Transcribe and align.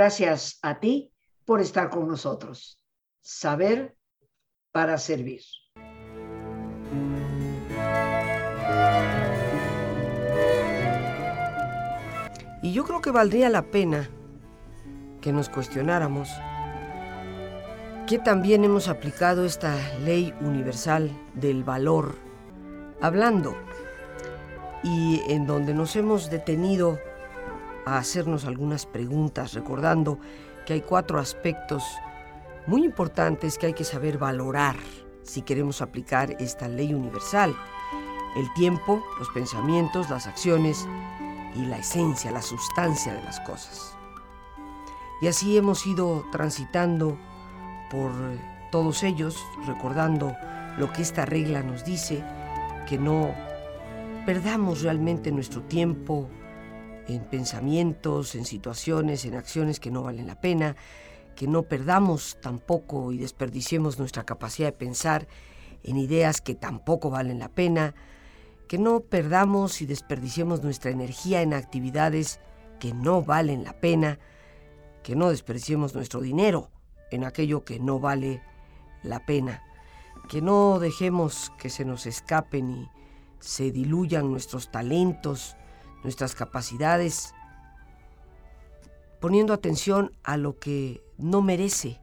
Gracias 0.00 0.58
a 0.62 0.80
ti 0.80 1.12
por 1.44 1.60
estar 1.60 1.90
con 1.90 2.08
nosotros. 2.08 2.80
Saber 3.20 3.98
para 4.72 4.96
servir. 4.96 5.42
Y 12.62 12.72
yo 12.72 12.84
creo 12.84 13.02
que 13.02 13.10
valdría 13.10 13.50
la 13.50 13.70
pena 13.70 14.08
que 15.20 15.34
nos 15.34 15.50
cuestionáramos 15.50 16.30
que 18.08 18.18
también 18.18 18.64
hemos 18.64 18.88
aplicado 18.88 19.44
esta 19.44 19.76
ley 19.98 20.32
universal 20.40 21.10
del 21.34 21.62
valor, 21.62 22.16
hablando, 23.02 23.54
y 24.82 25.20
en 25.28 25.46
donde 25.46 25.74
nos 25.74 25.94
hemos 25.94 26.30
detenido 26.30 26.98
a 27.86 27.98
hacernos 27.98 28.44
algunas 28.44 28.86
preguntas, 28.86 29.54
recordando 29.54 30.18
que 30.66 30.74
hay 30.74 30.80
cuatro 30.82 31.18
aspectos 31.18 31.82
muy 32.66 32.84
importantes 32.84 33.58
que 33.58 33.66
hay 33.66 33.72
que 33.72 33.84
saber 33.84 34.18
valorar 34.18 34.76
si 35.22 35.42
queremos 35.42 35.82
aplicar 35.82 36.36
esta 36.40 36.68
ley 36.68 36.92
universal. 36.94 37.54
El 38.36 38.52
tiempo, 38.54 39.02
los 39.18 39.28
pensamientos, 39.30 40.10
las 40.10 40.26
acciones 40.26 40.86
y 41.54 41.66
la 41.66 41.78
esencia, 41.78 42.30
la 42.30 42.42
sustancia 42.42 43.14
de 43.14 43.22
las 43.22 43.40
cosas. 43.40 43.96
Y 45.20 45.26
así 45.26 45.56
hemos 45.56 45.86
ido 45.86 46.24
transitando 46.32 47.18
por 47.90 48.12
todos 48.70 49.02
ellos, 49.02 49.36
recordando 49.66 50.34
lo 50.78 50.92
que 50.92 51.02
esta 51.02 51.26
regla 51.26 51.62
nos 51.62 51.84
dice, 51.84 52.24
que 52.88 52.98
no 52.98 53.34
perdamos 54.24 54.82
realmente 54.82 55.32
nuestro 55.32 55.62
tiempo 55.62 56.28
en 57.14 57.24
pensamientos, 57.24 58.34
en 58.34 58.44
situaciones, 58.44 59.24
en 59.24 59.34
acciones 59.34 59.80
que 59.80 59.90
no 59.90 60.02
valen 60.02 60.26
la 60.26 60.40
pena, 60.40 60.76
que 61.36 61.46
no 61.46 61.62
perdamos 61.62 62.38
tampoco 62.40 63.12
y 63.12 63.18
desperdiciemos 63.18 63.98
nuestra 63.98 64.24
capacidad 64.24 64.68
de 64.68 64.72
pensar 64.72 65.28
en 65.82 65.96
ideas 65.96 66.40
que 66.40 66.54
tampoco 66.54 67.10
valen 67.10 67.38
la 67.38 67.48
pena, 67.48 67.94
que 68.68 68.78
no 68.78 69.00
perdamos 69.00 69.80
y 69.80 69.86
desperdiciemos 69.86 70.62
nuestra 70.62 70.90
energía 70.90 71.42
en 71.42 71.54
actividades 71.54 72.40
que 72.78 72.92
no 72.92 73.22
valen 73.22 73.64
la 73.64 73.80
pena, 73.80 74.18
que 75.02 75.16
no 75.16 75.30
desperdiciemos 75.30 75.94
nuestro 75.94 76.20
dinero 76.20 76.70
en 77.10 77.24
aquello 77.24 77.64
que 77.64 77.80
no 77.80 77.98
vale 77.98 78.42
la 79.02 79.24
pena, 79.26 79.62
que 80.28 80.42
no 80.42 80.78
dejemos 80.78 81.52
que 81.58 81.70
se 81.70 81.84
nos 81.84 82.06
escapen 82.06 82.70
y 82.70 82.90
se 83.40 83.72
diluyan 83.72 84.30
nuestros 84.30 84.70
talentos, 84.70 85.56
nuestras 86.02 86.34
capacidades, 86.34 87.34
poniendo 89.20 89.52
atención 89.52 90.12
a 90.22 90.36
lo 90.36 90.58
que 90.58 91.02
no 91.18 91.42
merece 91.42 92.00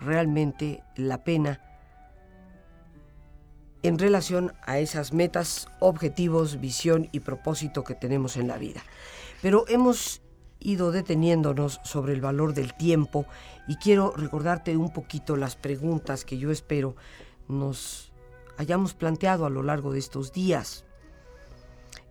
realmente 0.00 0.82
la 0.96 1.24
pena 1.24 1.60
en 3.82 3.98
relación 3.98 4.52
a 4.66 4.78
esas 4.78 5.12
metas, 5.12 5.68
objetivos, 5.80 6.60
visión 6.60 7.08
y 7.12 7.20
propósito 7.20 7.84
que 7.84 7.94
tenemos 7.94 8.36
en 8.36 8.48
la 8.48 8.58
vida. 8.58 8.82
Pero 9.40 9.64
hemos 9.68 10.20
ido 10.60 10.90
deteniéndonos 10.90 11.80
sobre 11.84 12.12
el 12.12 12.20
valor 12.20 12.54
del 12.54 12.74
tiempo 12.74 13.26
y 13.68 13.76
quiero 13.76 14.12
recordarte 14.16 14.76
un 14.76 14.92
poquito 14.92 15.36
las 15.36 15.54
preguntas 15.54 16.24
que 16.24 16.38
yo 16.38 16.50
espero 16.50 16.96
nos 17.46 18.12
hayamos 18.56 18.94
planteado 18.94 19.46
a 19.46 19.50
lo 19.50 19.62
largo 19.62 19.92
de 19.92 20.00
estos 20.00 20.32
días. 20.32 20.84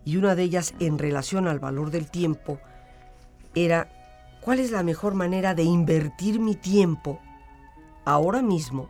Y 0.07 0.15
una 0.15 0.35
de 0.35 0.43
ellas 0.43 0.73
en 0.79 0.97
relación 0.97 1.49
al 1.49 1.59
valor 1.59 1.91
del 1.91 2.09
tiempo 2.09 2.61
era, 3.55 3.89
¿cuál 4.39 4.59
es 4.59 4.71
la 4.71 4.81
mejor 4.81 5.15
manera 5.15 5.53
de 5.53 5.63
invertir 5.63 6.39
mi 6.39 6.55
tiempo 6.55 7.19
ahora 8.05 8.41
mismo 8.41 8.87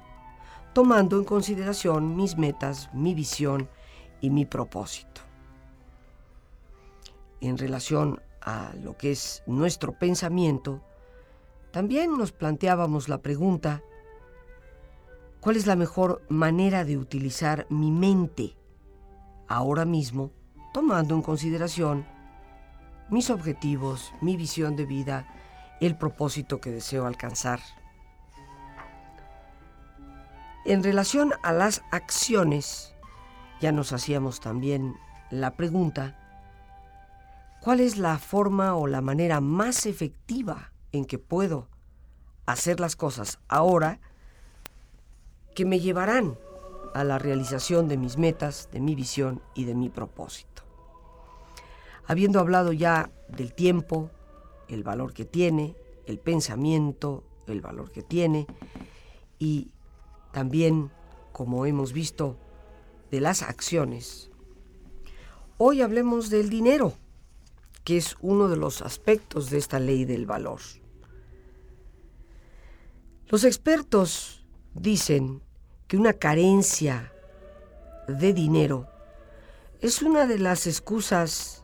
tomando 0.73 1.17
en 1.17 1.23
consideración 1.23 2.15
mis 2.15 2.37
metas, 2.37 2.91
mi 2.93 3.15
visión 3.15 3.67
y 4.21 4.29
mi 4.29 4.45
propósito. 4.45 5.21
En 7.41 7.57
relación 7.57 8.21
a 8.39 8.73
lo 8.83 8.95
que 8.95 9.09
es 9.09 9.41
nuestro 9.47 9.97
pensamiento, 9.97 10.83
también 11.71 12.15
nos 12.15 12.31
planteábamos 12.31 13.09
la 13.09 13.23
pregunta, 13.23 13.81
¿cuál 15.39 15.55
es 15.55 15.65
la 15.65 15.75
mejor 15.75 16.21
manera 16.29 16.85
de 16.85 16.95
utilizar 16.95 17.65
mi 17.71 17.89
mente 17.89 18.55
ahora 19.47 19.83
mismo, 19.83 20.29
tomando 20.77 21.15
en 21.15 21.23
consideración 21.23 22.05
mis 23.09 23.31
objetivos, 23.31 24.13
mi 24.21 24.37
visión 24.37 24.75
de 24.75 24.85
vida, 24.85 25.25
el 25.81 25.97
propósito 25.97 26.61
que 26.61 26.69
deseo 26.69 27.07
alcanzar? 27.07 27.59
En 30.65 30.83
relación 30.83 31.33
a 31.41 31.51
las 31.51 31.81
acciones, 31.89 32.93
ya 33.59 33.71
nos 33.71 33.91
hacíamos 33.91 34.39
también 34.39 34.95
la 35.31 35.55
pregunta, 35.55 36.15
¿cuál 37.59 37.79
es 37.79 37.97
la 37.97 38.19
forma 38.19 38.75
o 38.75 38.85
la 38.85 39.01
manera 39.01 39.41
más 39.41 39.87
efectiva 39.87 40.73
en 40.91 41.05
que 41.05 41.17
puedo 41.17 41.69
hacer 42.45 42.79
las 42.79 42.95
cosas 42.95 43.39
ahora 43.47 43.99
que 45.55 45.65
me 45.65 45.79
llevarán 45.79 46.37
a 46.93 47.03
la 47.03 47.17
realización 47.17 47.87
de 47.87 47.97
mis 47.97 48.19
metas, 48.19 48.69
de 48.71 48.79
mi 48.79 48.93
visión 48.93 49.41
y 49.55 49.63
de 49.63 49.73
mi 49.73 49.89
propósito? 49.89 50.56
Habiendo 52.07 52.39
hablado 52.39 52.71
ya 52.71 53.11
del 53.27 53.53
tiempo, 53.53 54.09
el 54.69 54.83
valor 54.83 55.13
que 55.13 55.25
tiene, 55.25 55.75
el 56.05 56.19
pensamiento, 56.19 57.25
el 57.47 57.59
valor 57.59 57.91
que 57.91 58.01
tiene, 58.01 58.47
y 59.39 59.71
también, 60.31 60.89
como 61.33 61.65
hemos 61.65 61.91
visto, 61.91 62.37
de 63.11 63.19
las 63.19 63.41
acciones. 63.41 64.31
Hoy 65.57 65.81
hablemos 65.81 66.29
del 66.29 66.49
dinero, 66.49 66.93
que 67.83 67.97
es 67.97 68.15
uno 68.21 68.47
de 68.47 68.57
los 68.57 68.81
aspectos 68.81 69.49
de 69.49 69.57
esta 69.57 69.79
ley 69.79 70.05
del 70.05 70.25
valor. 70.25 70.61
Los 73.27 73.43
expertos 73.43 74.45
dicen 74.73 75.41
que 75.87 75.97
una 75.97 76.13
carencia 76.13 77.11
de 78.07 78.31
dinero 78.33 78.87
es 79.81 80.01
una 80.01 80.25
de 80.25 80.39
las 80.39 80.67
excusas 80.67 81.63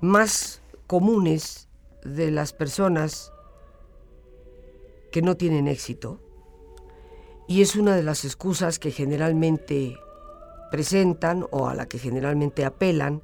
más 0.00 0.62
comunes 0.86 1.68
de 2.04 2.30
las 2.30 2.52
personas 2.52 3.32
que 5.12 5.22
no 5.22 5.36
tienen 5.36 5.68
éxito 5.68 6.20
y 7.46 7.62
es 7.62 7.76
una 7.76 7.96
de 7.96 8.02
las 8.02 8.24
excusas 8.24 8.78
que 8.78 8.92
generalmente 8.92 9.98
presentan 10.70 11.46
o 11.50 11.68
a 11.68 11.74
la 11.74 11.86
que 11.86 11.98
generalmente 11.98 12.64
apelan 12.64 13.22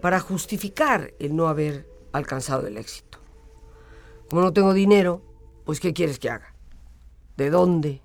para 0.00 0.20
justificar 0.20 1.14
el 1.18 1.36
no 1.36 1.48
haber 1.48 1.88
alcanzado 2.12 2.66
el 2.66 2.76
éxito. 2.76 3.18
Como 4.28 4.42
no 4.42 4.52
tengo 4.52 4.74
dinero, 4.74 5.22
pues 5.64 5.80
¿qué 5.80 5.92
quieres 5.92 6.18
que 6.18 6.28
haga? 6.28 6.54
¿De 7.36 7.50
dónde? 7.50 8.02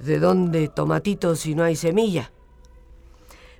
¿De 0.00 0.18
dónde 0.18 0.68
tomatitos 0.68 1.40
si 1.40 1.54
no 1.54 1.62
hay 1.62 1.76
semilla? 1.76 2.32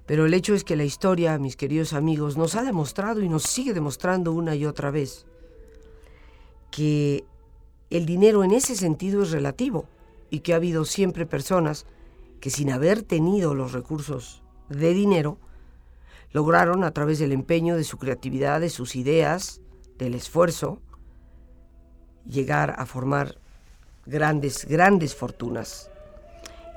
Pero 0.08 0.24
el 0.24 0.32
hecho 0.32 0.54
es 0.54 0.64
que 0.64 0.74
la 0.74 0.84
historia, 0.84 1.38
mis 1.38 1.54
queridos 1.54 1.92
amigos, 1.92 2.38
nos 2.38 2.54
ha 2.54 2.62
demostrado 2.62 3.20
y 3.20 3.28
nos 3.28 3.42
sigue 3.42 3.74
demostrando 3.74 4.32
una 4.32 4.54
y 4.54 4.64
otra 4.64 4.90
vez 4.90 5.26
que 6.70 7.26
el 7.90 8.06
dinero 8.06 8.42
en 8.42 8.52
ese 8.52 8.74
sentido 8.74 9.22
es 9.22 9.32
relativo 9.32 9.84
y 10.30 10.40
que 10.40 10.54
ha 10.54 10.56
habido 10.56 10.86
siempre 10.86 11.26
personas 11.26 11.84
que 12.40 12.48
sin 12.48 12.70
haber 12.70 13.02
tenido 13.02 13.54
los 13.54 13.72
recursos 13.72 14.42
de 14.70 14.94
dinero, 14.94 15.36
lograron 16.32 16.84
a 16.84 16.92
través 16.92 17.18
del 17.18 17.32
empeño 17.32 17.76
de 17.76 17.84
su 17.84 17.98
creatividad, 17.98 18.62
de 18.62 18.70
sus 18.70 18.96
ideas, 18.96 19.60
del 19.98 20.14
esfuerzo, 20.14 20.80
llegar 22.24 22.76
a 22.78 22.86
formar 22.86 23.36
grandes, 24.06 24.64
grandes 24.64 25.14
fortunas. 25.14 25.90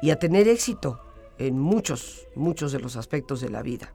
Y 0.02 0.10
a 0.10 0.20
tener 0.20 0.50
éxito 0.50 1.00
en 1.48 1.60
muchos, 1.60 2.28
muchos 2.36 2.72
de 2.72 2.80
los 2.80 2.96
aspectos 2.96 3.42
de 3.42 3.50
la 3.50 3.62
vida. 3.62 3.94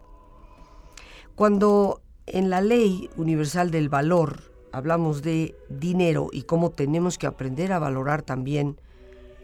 Cuando 1.34 2.00
en 2.26 2.50
la 2.50 2.60
ley 2.60 3.08
universal 3.16 3.70
del 3.70 3.88
valor 3.88 4.42
hablamos 4.72 5.22
de 5.22 5.54
dinero 5.68 6.28
y 6.32 6.42
cómo 6.42 6.70
tenemos 6.70 7.18
que 7.18 7.26
aprender 7.26 7.72
a 7.72 7.78
valorar 7.78 8.22
también 8.22 8.80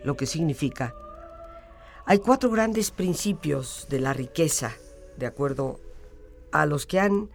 lo 0.05 0.17
que 0.17 0.27
significa. 0.27 0.95
Hay 2.05 2.19
cuatro 2.19 2.51
grandes 2.51 2.91
principios 2.91 3.87
de 3.89 4.01
la 4.01 4.13
riqueza, 4.13 4.73
de 5.17 5.27
acuerdo 5.27 5.79
a 6.51 6.67
los 6.67 6.87
que 6.87 6.99
han 6.99 7.31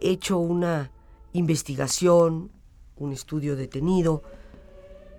hecho 0.00 0.38
una 0.38 0.90
investigación, 1.32 2.50
un 2.96 3.12
estudio 3.12 3.54
detenido 3.54 4.22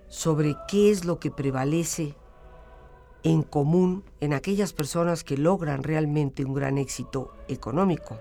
sobre 0.08 0.56
qué 0.68 0.90
es 0.90 1.06
lo 1.06 1.18
que 1.18 1.30
prevalece 1.30 2.14
en 3.22 3.42
común 3.42 4.04
en 4.20 4.32
aquellas 4.32 4.72
personas 4.72 5.24
que 5.24 5.36
logran 5.36 5.82
realmente 5.82 6.44
un 6.44 6.54
gran 6.54 6.78
éxito 6.78 7.32
económico. 7.48 8.18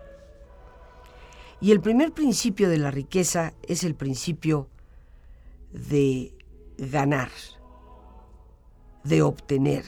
Y 1.59 1.71
el 1.71 1.81
primer 1.81 2.11
principio 2.11 2.69
de 2.69 2.77
la 2.77 2.91
riqueza 2.91 3.53
es 3.67 3.83
el 3.83 3.95
principio 3.95 4.67
de 5.71 6.33
ganar, 6.77 7.29
de 9.03 9.21
obtener. 9.21 9.85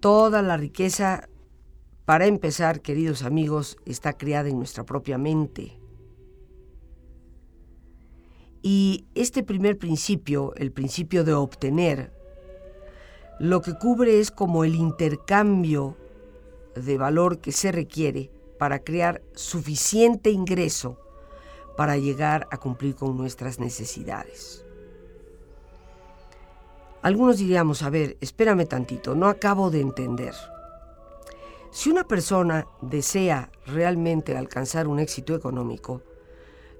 Toda 0.00 0.42
la 0.42 0.56
riqueza, 0.56 1.28
para 2.04 2.26
empezar, 2.26 2.80
queridos 2.80 3.22
amigos, 3.22 3.76
está 3.84 4.12
creada 4.14 4.48
en 4.48 4.58
nuestra 4.58 4.84
propia 4.84 5.18
mente. 5.18 5.78
Y 8.62 9.06
este 9.14 9.42
primer 9.42 9.78
principio, 9.78 10.54
el 10.56 10.72
principio 10.72 11.24
de 11.24 11.32
obtener, 11.32 12.12
lo 13.40 13.62
que 13.62 13.72
cubre 13.72 14.20
es 14.20 14.30
como 14.30 14.64
el 14.64 14.74
intercambio 14.74 15.96
de 16.74 16.98
valor 16.98 17.38
que 17.38 17.52
se 17.52 17.72
requiere 17.72 18.30
para 18.58 18.80
crear 18.80 19.22
suficiente 19.32 20.28
ingreso 20.30 20.98
para 21.74 21.96
llegar 21.96 22.46
a 22.50 22.58
cumplir 22.58 22.94
con 22.94 23.16
nuestras 23.16 23.58
necesidades. 23.58 24.66
Algunos 27.00 27.38
diríamos, 27.38 27.82
a 27.82 27.88
ver, 27.88 28.18
espérame 28.20 28.66
tantito, 28.66 29.14
no 29.14 29.26
acabo 29.26 29.70
de 29.70 29.80
entender. 29.80 30.34
Si 31.70 31.88
una 31.88 32.04
persona 32.04 32.66
desea 32.82 33.50
realmente 33.64 34.36
alcanzar 34.36 34.86
un 34.86 34.98
éxito 34.98 35.34
económico, 35.34 36.02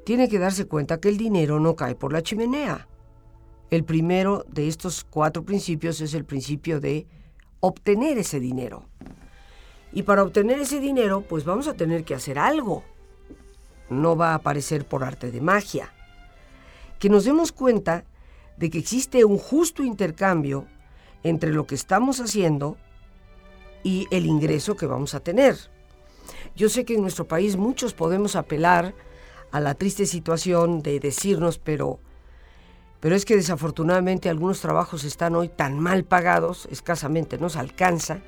tiene 0.04 0.28
que 0.28 0.38
darse 0.38 0.66
cuenta 0.66 1.00
que 1.00 1.08
el 1.08 1.16
dinero 1.16 1.58
no 1.58 1.74
cae 1.74 1.94
por 1.94 2.12
la 2.12 2.22
chimenea. 2.22 2.89
El 3.70 3.84
primero 3.84 4.44
de 4.48 4.66
estos 4.66 5.04
cuatro 5.04 5.44
principios 5.44 6.00
es 6.00 6.14
el 6.14 6.24
principio 6.24 6.80
de 6.80 7.06
obtener 7.60 8.18
ese 8.18 8.40
dinero. 8.40 8.84
Y 9.92 10.02
para 10.02 10.22
obtener 10.22 10.58
ese 10.58 10.80
dinero, 10.80 11.22
pues 11.22 11.44
vamos 11.44 11.68
a 11.68 11.74
tener 11.74 12.04
que 12.04 12.14
hacer 12.14 12.38
algo. 12.38 12.82
No 13.88 14.16
va 14.16 14.30
a 14.30 14.36
aparecer 14.36 14.86
por 14.86 15.04
arte 15.04 15.30
de 15.30 15.40
magia. 15.40 15.92
Que 16.98 17.08
nos 17.08 17.24
demos 17.24 17.52
cuenta 17.52 18.04
de 18.56 18.70
que 18.70 18.78
existe 18.78 19.24
un 19.24 19.38
justo 19.38 19.84
intercambio 19.84 20.66
entre 21.22 21.52
lo 21.52 21.66
que 21.66 21.74
estamos 21.74 22.20
haciendo 22.20 22.76
y 23.82 24.06
el 24.10 24.26
ingreso 24.26 24.76
que 24.76 24.86
vamos 24.86 25.14
a 25.14 25.20
tener. 25.20 25.56
Yo 26.56 26.68
sé 26.68 26.84
que 26.84 26.94
en 26.94 27.02
nuestro 27.02 27.26
país 27.26 27.56
muchos 27.56 27.94
podemos 27.94 28.36
apelar 28.36 28.94
a 29.52 29.60
la 29.60 29.74
triste 29.74 30.06
situación 30.06 30.82
de 30.82 31.00
decirnos, 31.00 31.58
pero, 31.58 32.00
pero 33.00 33.16
es 33.16 33.24
que 33.24 33.36
desafortunadamente 33.36 34.28
algunos 34.28 34.60
trabajos 34.60 35.04
están 35.04 35.34
hoy 35.34 35.48
tan 35.48 35.78
mal 35.78 36.04
pagados, 36.04 36.68
escasamente 36.70 37.38
nos 37.38 37.56
alcanza, 37.56 38.20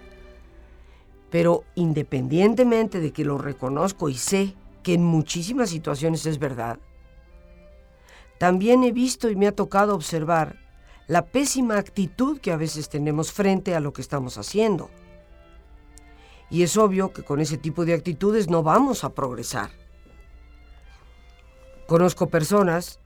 pero 1.30 1.64
independientemente 1.74 3.00
de 3.00 3.12
que 3.12 3.24
lo 3.24 3.38
reconozco 3.38 4.08
y 4.08 4.14
sé 4.16 4.54
que 4.82 4.94
en 4.94 5.04
muchísimas 5.04 5.70
situaciones 5.70 6.24
es 6.26 6.38
verdad, 6.38 6.78
también 8.38 8.82
he 8.82 8.92
visto 8.92 9.30
y 9.30 9.36
me 9.36 9.46
ha 9.46 9.54
tocado 9.54 9.94
observar 9.94 10.58
la 11.06 11.26
pésima 11.26 11.78
actitud 11.78 12.40
que 12.40 12.50
a 12.50 12.56
veces 12.56 12.88
tenemos 12.88 13.30
frente 13.30 13.74
a 13.76 13.80
lo 13.80 13.92
que 13.92 14.02
estamos 14.02 14.38
haciendo. 14.38 14.90
Y 16.50 16.62
es 16.62 16.76
obvio 16.76 17.12
que 17.12 17.22
con 17.22 17.40
ese 17.40 17.56
tipo 17.56 17.84
de 17.84 17.94
actitudes 17.94 18.48
no 18.50 18.62
vamos 18.62 19.04
a 19.04 19.14
progresar. 19.14 19.70
Conozco 21.86 22.28
personas 22.28 22.98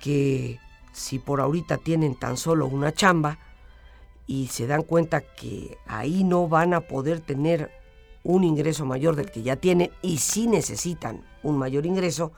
que 0.00 0.58
si 0.92 1.18
por 1.18 1.40
ahorita 1.40 1.78
tienen 1.78 2.14
tan 2.14 2.36
solo 2.36 2.66
una 2.66 2.92
chamba 2.92 3.38
y 4.26 4.46
se 4.46 4.66
dan 4.66 4.82
cuenta 4.82 5.20
que 5.20 5.78
ahí 5.86 6.24
no 6.24 6.48
van 6.48 6.74
a 6.74 6.82
poder 6.82 7.20
tener 7.20 7.70
un 8.22 8.44
ingreso 8.44 8.84
mayor 8.84 9.16
del 9.16 9.30
que 9.30 9.42
ya 9.42 9.56
tienen 9.56 9.90
y 10.02 10.18
si 10.18 10.46
necesitan 10.46 11.24
un 11.42 11.58
mayor 11.58 11.86
ingreso, 11.86 12.32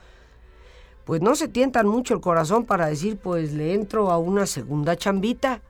pues 1.05 1.21
no 1.21 1.35
se 1.35 1.49
tientan 1.49 1.87
mucho 1.87 2.15
el 2.15 2.21
corazón 2.21 2.65
para 2.65 2.87
decir, 2.87 3.19
pues 3.19 3.53
le 3.53 3.75
entro 3.75 4.11
a 4.11 4.19
una 4.19 4.47
segunda 4.47 4.97
chambita. 4.97 5.61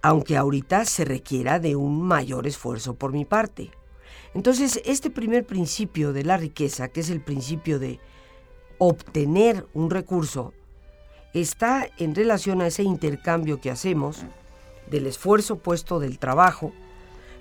Aunque 0.00 0.36
ahorita 0.36 0.84
se 0.84 1.04
requiera 1.04 1.58
de 1.58 1.74
un 1.74 2.02
mayor 2.02 2.46
esfuerzo 2.46 2.94
por 2.94 3.12
mi 3.12 3.24
parte. 3.24 3.72
Entonces, 4.34 4.80
este 4.84 5.10
primer 5.10 5.44
principio 5.44 6.12
de 6.12 6.22
la 6.22 6.36
riqueza, 6.36 6.88
que 6.88 7.00
es 7.00 7.10
el 7.10 7.20
principio 7.20 7.80
de 7.80 7.98
obtener 8.78 9.66
un 9.74 9.90
recurso, 9.90 10.54
está 11.34 11.88
en 11.98 12.14
relación 12.14 12.60
a 12.60 12.66
ese 12.66 12.82
intercambio 12.82 13.60
que 13.60 13.70
hacemos 13.70 14.24
del 14.90 15.06
esfuerzo 15.06 15.56
puesto 15.56 16.00
del 16.00 16.18
trabajo 16.18 16.72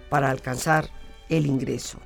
para 0.09 0.29
alcanzar 0.29 0.89
el 1.29 1.45
ingreso. 1.45 1.99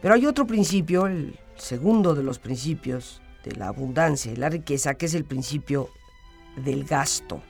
Pero 0.00 0.14
hay 0.14 0.26
otro 0.26 0.46
principio, 0.46 1.06
el 1.06 1.38
segundo 1.56 2.14
de 2.14 2.22
los 2.22 2.38
principios 2.38 3.20
de 3.44 3.52
la 3.52 3.68
abundancia 3.68 4.32
y 4.32 4.36
la 4.36 4.48
riqueza, 4.48 4.94
que 4.94 5.06
es 5.06 5.14
el 5.14 5.24
principio 5.24 5.88
del 6.56 6.84
gasto. 6.84 7.42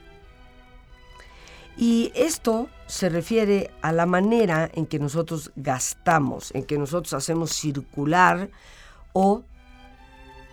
Y 1.77 2.11
esto 2.15 2.69
se 2.87 3.09
refiere 3.09 3.71
a 3.81 3.91
la 3.93 4.05
manera 4.05 4.69
en 4.73 4.85
que 4.85 4.99
nosotros 4.99 5.51
gastamos, 5.55 6.53
en 6.53 6.65
que 6.65 6.77
nosotros 6.77 7.13
hacemos 7.13 7.51
circular 7.51 8.49
o 9.13 9.43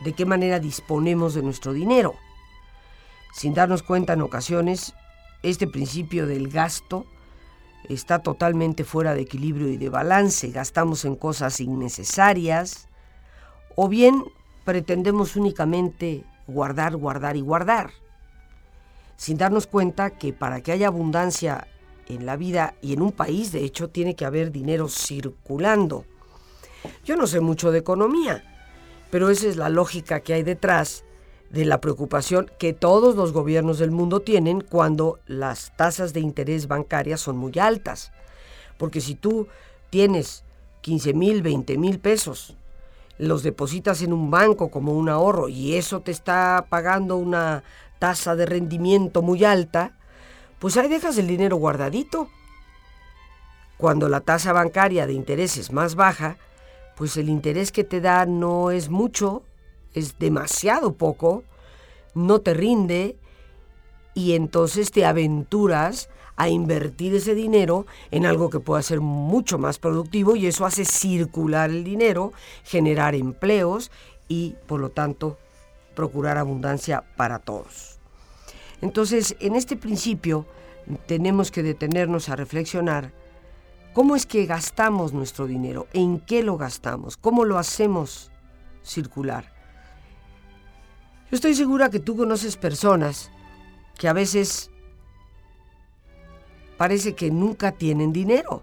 de 0.05 0.13
qué 0.13 0.25
manera 0.25 0.61
disponemos 0.61 1.35
de 1.35 1.43
nuestro 1.43 1.73
dinero. 1.73 2.15
Sin 3.33 3.55
darnos 3.55 3.83
cuenta 3.83 4.15
en 4.15 4.23
ocasiones, 4.23 4.95
este 5.43 5.67
principio 5.67 6.27
del 6.27 6.49
gasto 6.49 7.07
está 7.89 8.21
totalmente 8.21 8.85
fuera 8.85 9.15
de 9.15 9.23
equilibrio 9.23 9.69
y 9.69 9.77
de 9.77 9.89
balance. 9.89 10.51
Gastamos 10.51 11.05
en 11.05 11.15
cosas 11.17 11.61
innecesarias 11.61 12.89
o 13.77 13.89
bien 13.89 14.25
pretendemos 14.65 15.37
únicamente 15.37 16.25
guardar, 16.47 16.97
guardar 16.97 17.37
y 17.37 17.41
guardar 17.41 17.91
sin 19.19 19.37
darnos 19.37 19.67
cuenta 19.67 20.11
que 20.11 20.33
para 20.33 20.63
que 20.63 20.73
haya 20.73 20.87
abundancia 20.87 21.67
en 22.07 22.25
la 22.25 22.37
vida 22.37 22.75
y 22.81 22.95
en 22.95 23.03
un 23.03 23.13
país, 23.13 23.53
de 23.53 23.65
hecho, 23.65 23.91
tiene 23.91 24.15
que 24.15 24.25
haber 24.25 24.53
dinero 24.53 24.89
circulando. 24.89 26.07
Yo 27.05 27.17
no 27.17 27.27
sé 27.27 27.41
mucho 27.41 27.73
de 27.73 27.81
economía, 27.81 28.45
pero 29.11 29.29
esa 29.29 29.49
es 29.49 29.57
la 29.57 29.69
lógica 29.69 30.21
que 30.21 30.35
hay 30.35 30.45
detrás 30.45 31.05
de 31.51 31.65
la 31.65 31.81
preocupación 31.81 32.51
que 32.59 32.73
todos 32.73 33.17
los 33.17 33.33
gobiernos 33.33 33.79
del 33.79 33.91
mundo 33.91 34.21
tienen 34.21 34.61
cuando 34.61 35.19
las 35.27 35.75
tasas 35.77 36.13
de 36.13 36.21
interés 36.21 36.69
bancarias 36.69 37.21
son 37.21 37.37
muy 37.37 37.53
altas. 37.59 38.13
Porque 38.77 39.01
si 39.01 39.15
tú 39.15 39.49
tienes 39.91 40.45
15 40.83 41.15
mil, 41.15 41.43
20 41.43 41.79
mil 41.79 41.99
pesos, 41.99 42.57
los 43.19 43.43
depositas 43.43 44.03
en 44.03 44.13
un 44.13 44.31
banco 44.31 44.71
como 44.71 44.93
un 44.93 45.09
ahorro 45.09 45.49
y 45.49 45.75
eso 45.75 46.01
te 46.01 46.13
está 46.13 46.67
pagando 46.69 47.17
una 47.17 47.65
tasa 47.99 48.37
de 48.37 48.47
rendimiento 48.47 49.23
muy 49.23 49.45
alta, 49.45 49.93
pues 50.59 50.77
ahí 50.77 50.89
dejas 50.89 51.19
el 51.19 51.27
dinero 51.27 51.57
guardadito. 51.57 52.29
Cuando 53.77 54.09
la 54.09 54.21
tasa 54.21 54.53
bancaria 54.53 55.07
de 55.07 55.13
interés 55.13 55.57
es 55.57 55.73
más 55.73 55.95
baja, 55.95 56.37
pues 56.97 57.17
el 57.17 57.29
interés 57.29 57.73
que 57.73 57.85
te 57.85 58.01
da 58.01 58.27
no 58.27 58.71
es 58.71 58.89
mucho, 58.89 59.43
es 59.95 60.19
demasiado 60.19 60.95
poco, 60.95 61.45
no 62.15 62.41
te 62.41 62.55
rinde 62.55 63.17
y 64.15 64.35
entonces 64.35 64.91
te 64.91 65.05
aventuras 65.05 66.09
a 66.37 66.49
invertir 66.49 67.15
ese 67.15 67.35
dinero 67.35 67.87
en 68.11 68.25
algo 68.25 68.49
que 68.49 68.61
pueda 68.61 68.81
ser 68.83 69.01
mucho 69.01 69.59
más 69.59 69.79
productivo 69.79 70.37
y 70.37 70.47
eso 70.47 70.65
hace 70.65 70.85
circular 70.85 71.71
el 71.71 71.83
dinero, 71.83 72.33
generar 72.65 73.15
empleos 73.15 73.91
y 74.29 74.55
por 74.67 74.81
lo 74.81 74.91
tanto 74.91 75.37
procurar 75.97 76.39
abundancia 76.39 77.03
para 77.17 77.41
todos. 77.41 77.99
Entonces, 78.81 79.37
en 79.41 79.57
este 79.57 79.77
principio 79.77 80.47
tenemos 81.07 81.51
que 81.51 81.65
detenernos 81.65 82.29
a 82.29 82.37
reflexionar 82.37 83.13
cómo 83.93 84.15
es 84.15 84.25
que 84.25 84.47
gastamos 84.47 85.13
nuestro 85.13 85.49
dinero, 85.49 85.89
en 85.93 86.21
qué 86.21 86.45
lo 86.45 86.57
gastamos, 86.57 87.17
cómo 87.17 87.45
lo 87.45 87.59
hacemos 87.59 88.31
circular. 88.85 89.58
Yo 91.31 91.35
estoy 91.35 91.55
segura 91.55 91.91
que 91.91 92.01
tú 92.01 92.17
conoces 92.17 92.57
personas 92.57 93.31
que 93.99 94.09
a 94.09 94.15
veces 94.15 94.71
parece 96.79 97.15
que 97.15 97.31
nunca 97.31 97.73
tienen 97.73 98.13
dinero. 98.13 98.63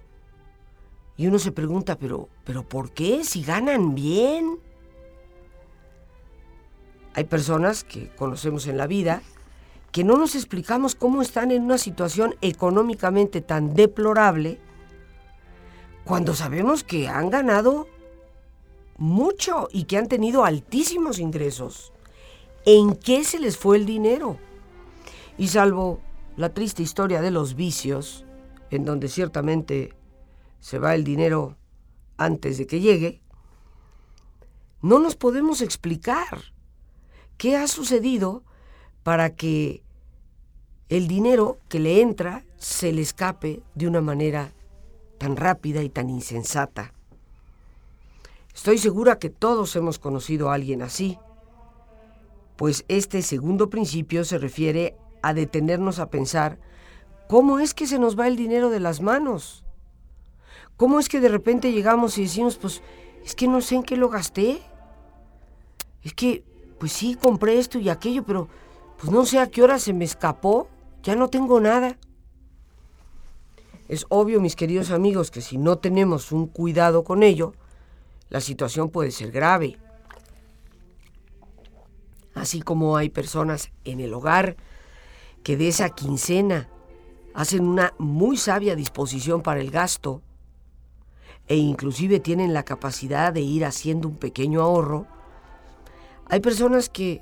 Y 1.17 1.27
uno 1.27 1.37
se 1.37 1.51
pregunta, 1.51 1.97
pero, 1.97 2.27
pero 2.43 2.63
¿por 2.63 2.91
qué? 2.91 3.23
Si 3.23 3.43
ganan 3.43 3.93
bien. 3.93 4.57
Hay 7.13 7.25
personas 7.25 7.83
que 7.83 8.09
conocemos 8.15 8.67
en 8.67 8.77
la 8.77 8.87
vida 8.87 9.21
que 9.91 10.03
no 10.03 10.17
nos 10.17 10.35
explicamos 10.35 10.95
cómo 10.95 11.21
están 11.21 11.51
en 11.51 11.63
una 11.63 11.77
situación 11.77 12.35
económicamente 12.41 13.39
tan 13.39 13.73
deplorable 13.75 14.59
cuando 16.03 16.35
sabemos 16.35 16.83
que 16.83 17.07
han 17.07 17.29
ganado 17.29 17.87
mucho 18.97 19.69
y 19.71 19.85
que 19.85 19.97
han 19.97 20.07
tenido 20.07 20.43
altísimos 20.43 21.19
ingresos. 21.19 21.93
¿En 22.65 22.95
qué 22.95 23.23
se 23.23 23.39
les 23.39 23.57
fue 23.57 23.77
el 23.77 23.85
dinero? 23.85 24.39
Y 25.37 25.49
salvo 25.49 26.01
la 26.35 26.49
triste 26.49 26.81
historia 26.81 27.21
de 27.21 27.29
los 27.29 27.53
vicios, 27.53 28.25
en 28.71 28.85
donde 28.85 29.07
ciertamente 29.07 29.93
se 30.59 30.79
va 30.79 30.95
el 30.95 31.03
dinero 31.03 31.57
antes 32.17 32.57
de 32.57 32.65
que 32.65 32.79
llegue, 32.79 33.21
no 34.81 34.97
nos 34.97 35.15
podemos 35.15 35.61
explicar 35.61 36.53
qué 37.37 37.55
ha 37.55 37.67
sucedido 37.67 38.43
para 39.03 39.35
que 39.35 39.83
el 40.89 41.07
dinero 41.07 41.59
que 41.69 41.79
le 41.79 42.01
entra 42.01 42.43
se 42.57 42.91
le 42.91 43.01
escape 43.01 43.61
de 43.75 43.87
una 43.87 44.01
manera 44.01 44.53
tan 45.19 45.35
rápida 45.35 45.83
y 45.83 45.89
tan 45.89 46.09
insensata. 46.09 46.93
Estoy 48.55 48.79
segura 48.79 49.19
que 49.19 49.29
todos 49.29 49.75
hemos 49.75 49.99
conocido 49.99 50.49
a 50.49 50.55
alguien 50.55 50.81
así, 50.81 51.19
pues 52.55 52.85
este 52.87 53.21
segundo 53.21 53.69
principio 53.69 54.23
se 54.23 54.37
refiere 54.37 54.95
a 55.21 55.33
detenernos 55.33 55.99
a 55.99 56.09
pensar 56.09 56.59
cómo 57.27 57.59
es 57.59 57.73
que 57.73 57.87
se 57.87 57.99
nos 57.99 58.17
va 58.17 58.27
el 58.27 58.35
dinero 58.35 58.69
de 58.69 58.79
las 58.79 59.01
manos. 59.01 59.63
¿Cómo 60.77 60.99
es 60.99 61.09
que 61.09 61.19
de 61.19 61.29
repente 61.29 61.71
llegamos 61.71 62.17
y 62.17 62.23
decimos, 62.23 62.57
pues, 62.57 62.81
es 63.23 63.33
que 63.33 63.47
no 63.47 63.61
sé 63.61 63.75
en 63.75 63.83
qué 63.83 63.97
lo 63.97 64.09
gasté? 64.09 64.61
Es 66.03 66.13
que, 66.13 66.43
pues 66.79 66.91
sí, 66.91 67.15
compré 67.15 67.57
esto 67.57 67.79
y 67.79 67.89
aquello, 67.89 68.23
pero 68.23 68.47
pues 68.97 69.11
no 69.11 69.25
sé 69.25 69.39
a 69.39 69.47
qué 69.47 69.63
hora 69.63 69.79
se 69.79 69.93
me 69.93 70.05
escapó, 70.05 70.67
ya 71.01 71.15
no 71.15 71.29
tengo 71.29 71.59
nada. 71.59 71.97
Es 73.87 74.05
obvio, 74.09 74.41
mis 74.41 74.55
queridos 74.55 74.91
amigos, 74.91 75.31
que 75.31 75.41
si 75.41 75.57
no 75.57 75.77
tenemos 75.77 76.31
un 76.31 76.47
cuidado 76.47 77.03
con 77.03 77.23
ello, 77.23 77.53
la 78.29 78.41
situación 78.41 78.89
puede 78.89 79.11
ser 79.11 79.31
grave. 79.31 79.77
Así 82.35 82.61
como 82.61 82.97
hay 82.97 83.09
personas 83.09 83.71
en 83.85 84.01
el 84.01 84.13
hogar 84.13 84.57
que 85.41 85.57
de 85.57 85.69
esa 85.69 85.89
quincena 85.89 86.69
hacen 87.33 87.65
una 87.65 87.93
muy 87.97 88.37
sabia 88.37 88.75
disposición 88.75 89.41
para 89.41 89.61
el 89.61 89.71
gasto 89.71 90.21
e 91.47 91.55
inclusive 91.55 92.19
tienen 92.19 92.53
la 92.53 92.63
capacidad 92.63 93.31
de 93.31 93.41
ir 93.41 93.65
haciendo 93.65 94.07
un 94.07 94.17
pequeño 94.17 94.61
ahorro, 94.61 95.07
hay 96.27 96.39
personas 96.39 96.89
que 96.89 97.21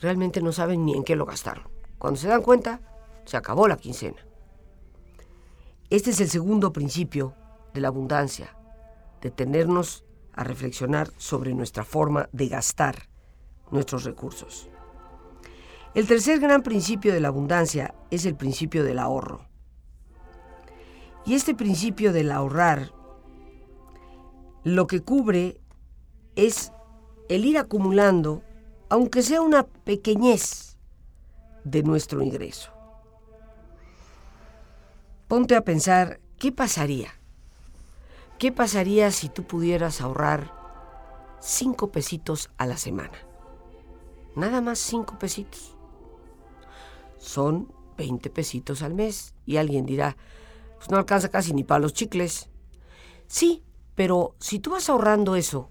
realmente 0.00 0.42
no 0.42 0.52
saben 0.52 0.84
ni 0.84 0.94
en 0.94 1.02
qué 1.02 1.16
lo 1.16 1.24
gastaron. 1.24 1.66
Cuando 1.98 2.20
se 2.20 2.28
dan 2.28 2.42
cuenta, 2.42 2.80
se 3.24 3.36
acabó 3.36 3.66
la 3.66 3.76
quincena. 3.76 4.24
Este 5.90 6.10
es 6.10 6.20
el 6.20 6.28
segundo 6.28 6.72
principio 6.72 7.34
de 7.72 7.80
la 7.80 7.88
abundancia, 7.88 8.54
detenernos 9.22 10.04
a 10.34 10.44
reflexionar 10.44 11.10
sobre 11.16 11.54
nuestra 11.54 11.84
forma 11.84 12.28
de 12.32 12.48
gastar 12.48 13.08
nuestros 13.70 14.04
recursos. 14.04 14.68
El 15.94 16.06
tercer 16.06 16.38
gran 16.38 16.62
principio 16.62 17.12
de 17.12 17.20
la 17.20 17.28
abundancia 17.28 17.94
es 18.10 18.24
el 18.24 18.36
principio 18.36 18.84
del 18.84 18.98
ahorro. 18.98 19.46
Y 21.24 21.34
este 21.34 21.54
principio 21.54 22.12
del 22.12 22.30
ahorrar 22.30 22.92
lo 24.64 24.86
que 24.86 25.00
cubre 25.00 25.60
es 26.36 26.72
el 27.28 27.44
ir 27.44 27.58
acumulando, 27.58 28.42
aunque 28.88 29.22
sea 29.22 29.40
una 29.40 29.64
pequeñez 29.64 30.76
de 31.64 31.82
nuestro 31.82 32.22
ingreso. 32.22 32.72
Ponte 35.26 35.56
a 35.56 35.62
pensar, 35.62 36.20
¿qué 36.38 36.52
pasaría? 36.52 37.10
¿Qué 38.38 38.52
pasaría 38.52 39.10
si 39.10 39.28
tú 39.28 39.46
pudieras 39.46 40.00
ahorrar 40.00 40.52
cinco 41.40 41.90
pesitos 41.90 42.50
a 42.56 42.66
la 42.66 42.76
semana? 42.76 43.27
Nada 44.38 44.60
más 44.60 44.78
cinco 44.78 45.18
pesitos. 45.18 45.76
Son 47.18 47.72
20 47.96 48.30
pesitos 48.30 48.82
al 48.82 48.94
mes. 48.94 49.34
Y 49.44 49.56
alguien 49.56 49.84
dirá, 49.84 50.16
pues 50.76 50.90
no 50.90 50.96
alcanza 50.96 51.28
casi 51.28 51.52
ni 51.52 51.64
para 51.64 51.80
los 51.80 51.92
chicles. 51.92 52.48
Sí, 53.26 53.64
pero 53.96 54.36
si 54.38 54.60
tú 54.60 54.70
vas 54.70 54.88
ahorrando 54.88 55.34
eso 55.34 55.70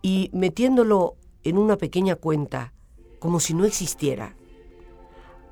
y 0.00 0.30
metiéndolo 0.32 1.16
en 1.42 1.58
una 1.58 1.76
pequeña 1.76 2.16
cuenta 2.16 2.72
como 3.18 3.38
si 3.38 3.52
no 3.52 3.66
existiera, 3.66 4.34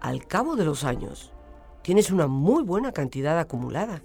al 0.01 0.27
cabo 0.27 0.57
de 0.57 0.65
los 0.65 0.85
años 0.85 1.35
tienes 1.83 2.11
una 2.11 2.29
muy 2.29 2.63
buena 2.63 2.93
cantidad 2.93 3.39
acumulada. 3.39 4.03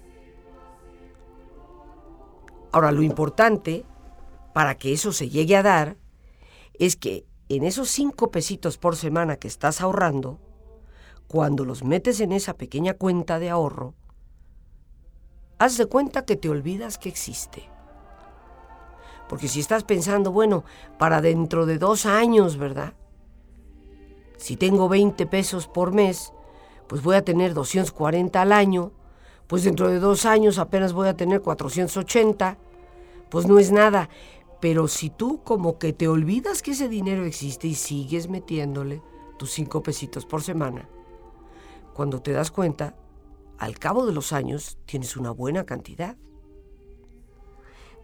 Ahora, 2.72 2.92
lo 2.92 3.02
importante 3.02 3.86
para 4.52 4.74
que 4.74 4.92
eso 4.92 5.12
se 5.12 5.30
llegue 5.30 5.56
a 5.56 5.62
dar 5.62 5.96
es 6.74 6.96
que 6.96 7.24
en 7.56 7.64
esos 7.64 7.88
cinco 7.90 8.30
pesitos 8.30 8.78
por 8.78 8.96
semana 8.96 9.36
que 9.36 9.48
estás 9.48 9.80
ahorrando, 9.80 10.38
cuando 11.28 11.64
los 11.64 11.84
metes 11.84 12.20
en 12.20 12.32
esa 12.32 12.54
pequeña 12.54 12.94
cuenta 12.94 13.38
de 13.38 13.50
ahorro, 13.50 13.94
haz 15.58 15.76
de 15.76 15.86
cuenta 15.86 16.24
que 16.24 16.36
te 16.36 16.48
olvidas 16.48 16.98
que 16.98 17.08
existe. 17.08 17.68
Porque 19.28 19.48
si 19.48 19.60
estás 19.60 19.84
pensando, 19.84 20.32
bueno, 20.32 20.64
para 20.98 21.20
dentro 21.20 21.66
de 21.66 21.78
dos 21.78 22.06
años, 22.06 22.56
¿verdad? 22.56 22.94
Si 24.36 24.56
tengo 24.56 24.88
20 24.88 25.26
pesos 25.26 25.66
por 25.66 25.92
mes, 25.92 26.32
pues 26.86 27.02
voy 27.02 27.16
a 27.16 27.24
tener 27.24 27.54
240 27.54 28.40
al 28.40 28.52
año, 28.52 28.92
pues 29.46 29.64
dentro 29.64 29.88
de 29.88 29.98
dos 29.98 30.26
años 30.26 30.58
apenas 30.58 30.92
voy 30.92 31.08
a 31.08 31.16
tener 31.16 31.40
480, 31.40 32.58
pues 33.30 33.46
no 33.46 33.58
es 33.58 33.72
nada. 33.72 34.08
Pero 34.64 34.88
si 34.88 35.10
tú 35.10 35.42
como 35.44 35.78
que 35.78 35.92
te 35.92 36.08
olvidas 36.08 36.62
que 36.62 36.70
ese 36.70 36.88
dinero 36.88 37.26
existe 37.26 37.66
y 37.68 37.74
sigues 37.74 38.30
metiéndole 38.30 39.02
tus 39.36 39.50
cinco 39.50 39.82
pesitos 39.82 40.24
por 40.24 40.42
semana, 40.42 40.88
cuando 41.92 42.22
te 42.22 42.32
das 42.32 42.50
cuenta, 42.50 42.96
al 43.58 43.78
cabo 43.78 44.06
de 44.06 44.14
los 44.14 44.32
años 44.32 44.78
tienes 44.86 45.18
una 45.18 45.32
buena 45.32 45.66
cantidad. 45.66 46.16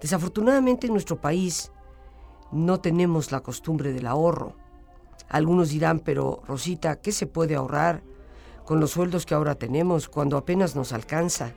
Desafortunadamente 0.02 0.86
en 0.86 0.92
nuestro 0.92 1.18
país 1.18 1.72
no 2.52 2.78
tenemos 2.78 3.32
la 3.32 3.40
costumbre 3.40 3.94
del 3.94 4.06
ahorro. 4.06 4.52
Algunos 5.30 5.70
dirán, 5.70 6.00
pero 6.00 6.42
Rosita, 6.46 7.00
¿qué 7.00 7.12
se 7.12 7.26
puede 7.26 7.54
ahorrar? 7.54 8.02
con 8.66 8.80
los 8.80 8.90
sueldos 8.90 9.24
que 9.24 9.32
ahora 9.32 9.54
tenemos 9.54 10.10
cuando 10.10 10.36
apenas 10.36 10.76
nos 10.76 10.92
alcanza. 10.92 11.54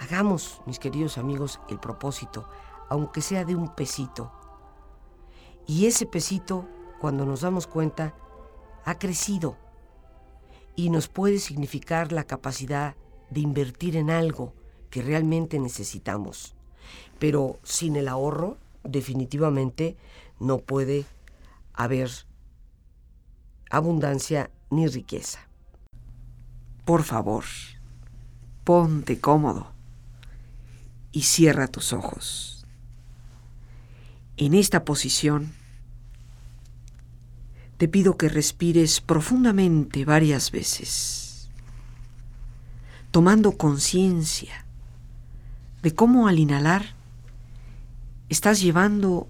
Hagamos, 0.00 0.62
mis 0.64 0.78
queridos 0.78 1.18
amigos, 1.18 1.60
el 1.68 1.78
propósito, 1.78 2.48
aunque 2.90 3.22
sea 3.22 3.46
de 3.46 3.56
un 3.56 3.74
pesito. 3.74 4.30
Y 5.66 5.86
ese 5.86 6.04
pesito, 6.04 6.68
cuando 7.00 7.24
nos 7.24 7.40
damos 7.40 7.66
cuenta, 7.66 8.14
ha 8.84 8.98
crecido 8.98 9.56
y 10.76 10.90
nos 10.90 11.08
puede 11.08 11.38
significar 11.38 12.12
la 12.12 12.24
capacidad 12.24 12.94
de 13.30 13.40
invertir 13.40 13.96
en 13.96 14.10
algo 14.10 14.52
que 14.90 15.00
realmente 15.00 15.58
necesitamos. 15.58 16.54
Pero 17.18 17.58
sin 17.62 17.96
el 17.96 18.08
ahorro, 18.08 18.58
definitivamente 18.84 19.96
no 20.38 20.58
puede 20.58 21.06
haber 21.72 22.10
abundancia 23.70 24.50
ni 24.68 24.86
riqueza 24.86 25.50
por 26.90 27.04
favor, 27.04 27.44
ponte 28.64 29.20
cómodo 29.20 29.68
y 31.12 31.22
cierra 31.22 31.68
tus 31.68 31.92
ojos. 31.92 32.59
En 34.40 34.54
esta 34.54 34.86
posición, 34.86 35.52
te 37.76 37.88
pido 37.88 38.16
que 38.16 38.30
respires 38.30 39.02
profundamente 39.02 40.06
varias 40.06 40.50
veces, 40.50 41.50
tomando 43.10 43.58
conciencia 43.58 44.64
de 45.82 45.94
cómo 45.94 46.26
al 46.26 46.38
inhalar 46.38 46.94
estás 48.30 48.62
llevando 48.62 49.28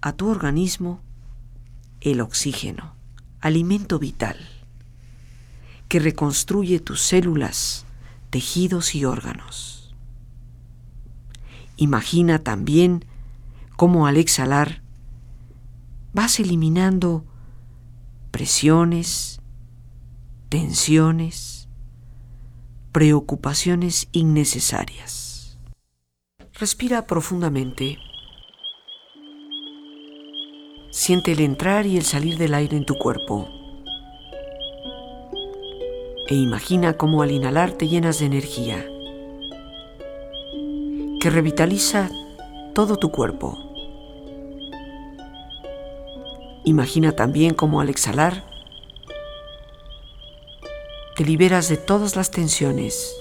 a 0.00 0.14
tu 0.14 0.28
organismo 0.28 1.02
el 2.00 2.20
oxígeno, 2.20 2.96
alimento 3.40 4.00
vital 4.00 4.38
que 5.86 6.00
reconstruye 6.00 6.80
tus 6.80 7.00
células, 7.00 7.86
tejidos 8.30 8.96
y 8.96 9.04
órganos. 9.04 9.94
Imagina 11.76 12.40
también 12.40 13.04
cómo 13.78 14.08
al 14.08 14.16
exhalar 14.16 14.82
vas 16.12 16.40
eliminando 16.40 17.24
presiones, 18.32 19.40
tensiones, 20.48 21.68
preocupaciones 22.90 24.08
innecesarias. 24.10 25.60
Respira 26.54 27.06
profundamente. 27.06 27.98
Siente 30.90 31.30
el 31.30 31.38
entrar 31.38 31.86
y 31.86 31.98
el 31.98 32.02
salir 32.02 32.36
del 32.36 32.54
aire 32.54 32.76
en 32.76 32.84
tu 32.84 32.96
cuerpo 32.96 33.48
e 36.26 36.34
imagina 36.34 36.94
cómo 36.94 37.22
al 37.22 37.30
inhalar 37.30 37.70
te 37.70 37.86
llenas 37.86 38.18
de 38.18 38.26
energía 38.26 38.84
que 41.20 41.30
revitaliza 41.30 42.10
todo 42.74 42.96
tu 42.96 43.12
cuerpo. 43.12 43.67
Imagina 46.64 47.12
también 47.12 47.54
cómo 47.54 47.80
al 47.80 47.88
exhalar 47.88 48.44
te 51.18 51.24
liberas 51.24 51.68
de 51.68 51.76
todas 51.76 52.14
las 52.14 52.30
tensiones. 52.30 53.12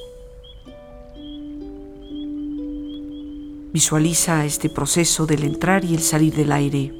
Visualiza 3.74 4.46
este 4.46 4.70
proceso 4.70 5.26
del 5.26 5.44
entrar 5.44 5.84
y 5.84 5.96
el 5.96 6.02
salir 6.02 6.36
del 6.36 6.52
aire, 6.52 6.94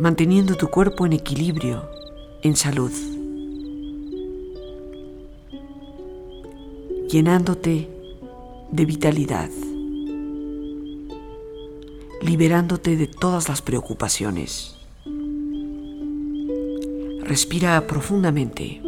manteniendo 0.00 0.56
tu 0.56 0.68
cuerpo 0.68 1.06
en 1.06 1.12
equilibrio, 1.12 1.88
en 2.42 2.56
salud, 2.56 2.92
llenándote 7.08 7.88
de 8.72 8.84
vitalidad, 8.84 9.50
liberándote 12.26 12.96
de 12.96 13.06
todas 13.06 13.48
las 13.48 13.62
preocupaciones. 13.62 14.76
Respira 17.22 17.86
profundamente. 17.86 18.82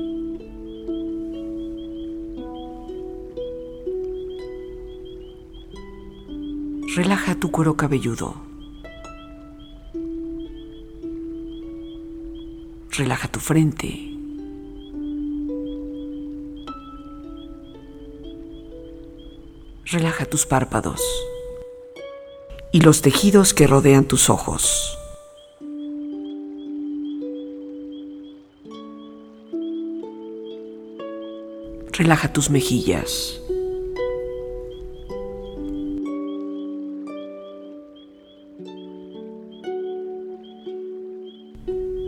Relaja 6.97 7.37
tu 7.37 7.53
cuero 7.53 7.77
cabelludo. 7.77 8.35
Relaja 12.91 13.29
tu 13.29 13.39
frente. 13.39 14.15
Relaja 19.85 20.27
tus 20.27 20.45
párpados 20.45 21.01
y 22.73 22.81
los 22.81 23.03
tejidos 23.03 23.55
que 23.55 23.67
rodean 23.67 24.05
tus 24.05 24.31
ojos. 24.31 24.99
Relaja 31.93 32.33
tus 32.33 32.51
mejillas. 32.51 33.41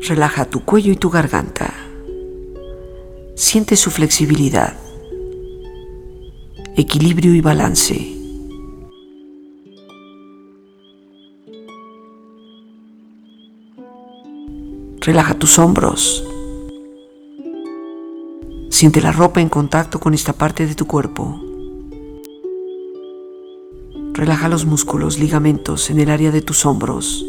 Relaja 0.02 0.44
tu 0.44 0.64
cuello 0.64 0.92
y 0.92 0.96
tu 0.96 1.10
garganta. 1.10 1.72
Siente 3.34 3.76
su 3.76 3.90
flexibilidad, 3.90 4.76
equilibrio 6.76 7.34
y 7.34 7.40
balance. 7.40 8.19
Relaja 15.00 15.34
tus 15.34 15.58
hombros. 15.58 16.24
Siente 18.68 19.00
la 19.00 19.12
ropa 19.12 19.40
en 19.40 19.48
contacto 19.48 19.98
con 19.98 20.14
esta 20.14 20.32
parte 20.32 20.66
de 20.66 20.74
tu 20.74 20.86
cuerpo. 20.86 21.40
Relaja 24.12 24.48
los 24.48 24.66
músculos, 24.66 25.18
ligamentos 25.18 25.90
en 25.90 26.00
el 26.00 26.10
área 26.10 26.30
de 26.30 26.42
tus 26.42 26.66
hombros 26.66 27.24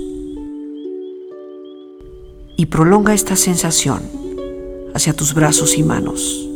y 2.58 2.68
prolonga 2.68 3.14
esta 3.14 3.36
sensación 3.36 4.02
hacia 4.94 5.14
tus 5.14 5.34
brazos 5.34 5.78
y 5.78 5.84
manos. 5.84 6.51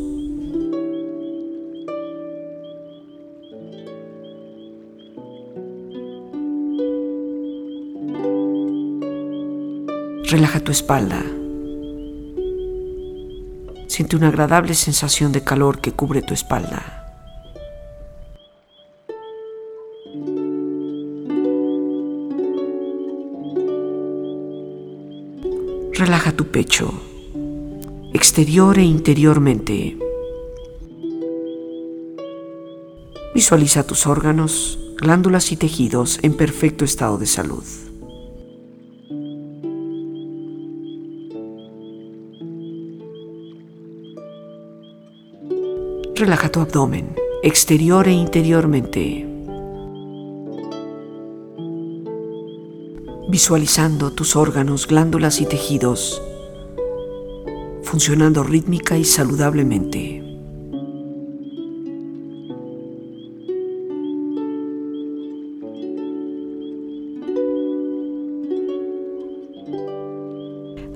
Tu 10.63 10.72
espalda. 10.72 11.22
Siente 13.87 14.15
una 14.15 14.29
agradable 14.29 14.74
sensación 14.74 15.31
de 15.31 15.44
calor 15.44 15.79
que 15.79 15.91
cubre 15.91 16.24
tu 16.24 16.33
espalda. 16.33 17.03
Relaja 25.94 26.31
tu 26.31 26.48
pecho, 26.48 26.91
exterior 28.13 28.79
e 28.79 28.83
interiormente. 28.83 29.98
Visualiza 33.35 33.85
tus 33.85 34.07
órganos, 34.07 34.79
glándulas 34.98 35.51
y 35.51 35.57
tejidos 35.57 36.18
en 36.24 36.35
perfecto 36.35 36.85
estado 36.85 37.20
de 37.20 37.27
salud. 37.27 37.84
Relaja 46.15 46.49
tu 46.49 46.61
abdomen, 46.61 47.15
exterior 47.43 48.07
e 48.07 48.11
interiormente. 48.11 49.31
visualizando 53.27 54.11
tus 54.11 54.35
órganos, 54.35 54.87
glándulas 54.87 55.41
y 55.41 55.45
tejidos 55.45 56.21
funcionando 57.85 58.43
rítmica 58.43 58.97
y 58.97 59.05
saludablemente. 59.05 60.21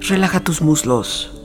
Relaja 0.01 0.43
tus 0.43 0.61
muslos. 0.61 1.38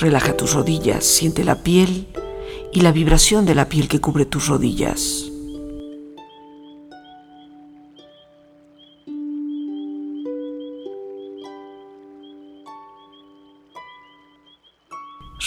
Relaja 0.00 0.34
tus 0.34 0.54
rodillas, 0.54 1.04
siente 1.04 1.44
la 1.44 1.56
piel 1.56 2.06
y 2.72 2.80
la 2.80 2.90
vibración 2.90 3.44
de 3.44 3.54
la 3.54 3.68
piel 3.68 3.86
que 3.86 4.00
cubre 4.00 4.24
tus 4.24 4.48
rodillas. 4.48 5.30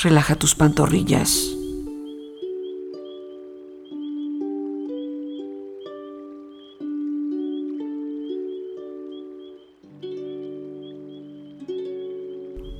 Relaja 0.03 0.35
tus 0.35 0.53
pantorrillas. 0.53 1.49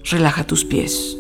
Relaja 0.04 0.46
tus 0.46 0.64
pies. 0.66 1.18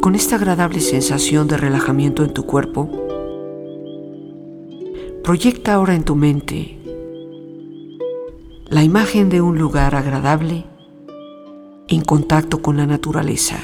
Con 0.00 0.14
esta 0.14 0.36
agradable 0.36 0.80
sensación 0.80 1.48
de 1.48 1.56
relajamiento 1.56 2.22
en 2.24 2.32
tu 2.32 2.46
cuerpo, 2.46 2.88
proyecta 5.22 5.74
ahora 5.74 5.94
en 5.94 6.04
tu 6.04 6.14
mente 6.14 6.78
la 8.68 8.84
imagen 8.84 9.28
de 9.28 9.40
un 9.40 9.58
lugar 9.58 9.94
agradable 9.94 10.64
en 11.88 12.02
contacto 12.02 12.62
con 12.62 12.76
la 12.76 12.86
naturaleza. 12.86 13.58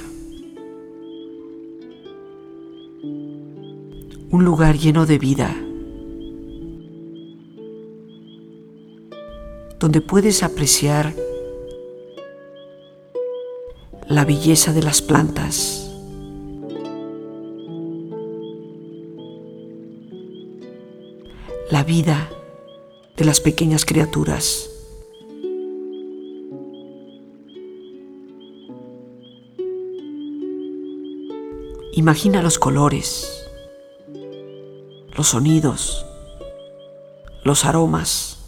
Un 4.31 4.45
lugar 4.45 4.77
lleno 4.77 5.07
de 5.07 5.19
vida, 5.19 5.55
donde 9.79 10.01
puedes 10.01 10.43
apreciar 10.43 11.15
la 14.09 14.25
belleza 14.25 14.73
de 14.73 14.83
las 14.83 15.03
plantas 15.03 15.84
vida 21.85 22.31
de 23.17 23.25
las 23.25 23.41
pequeñas 23.41 23.85
criaturas. 23.85 24.71
Imagina 31.93 32.43
los 32.43 32.59
colores, 32.59 33.47
los 35.17 35.29
sonidos, 35.29 36.05
los 37.45 37.65
aromas, 37.65 38.39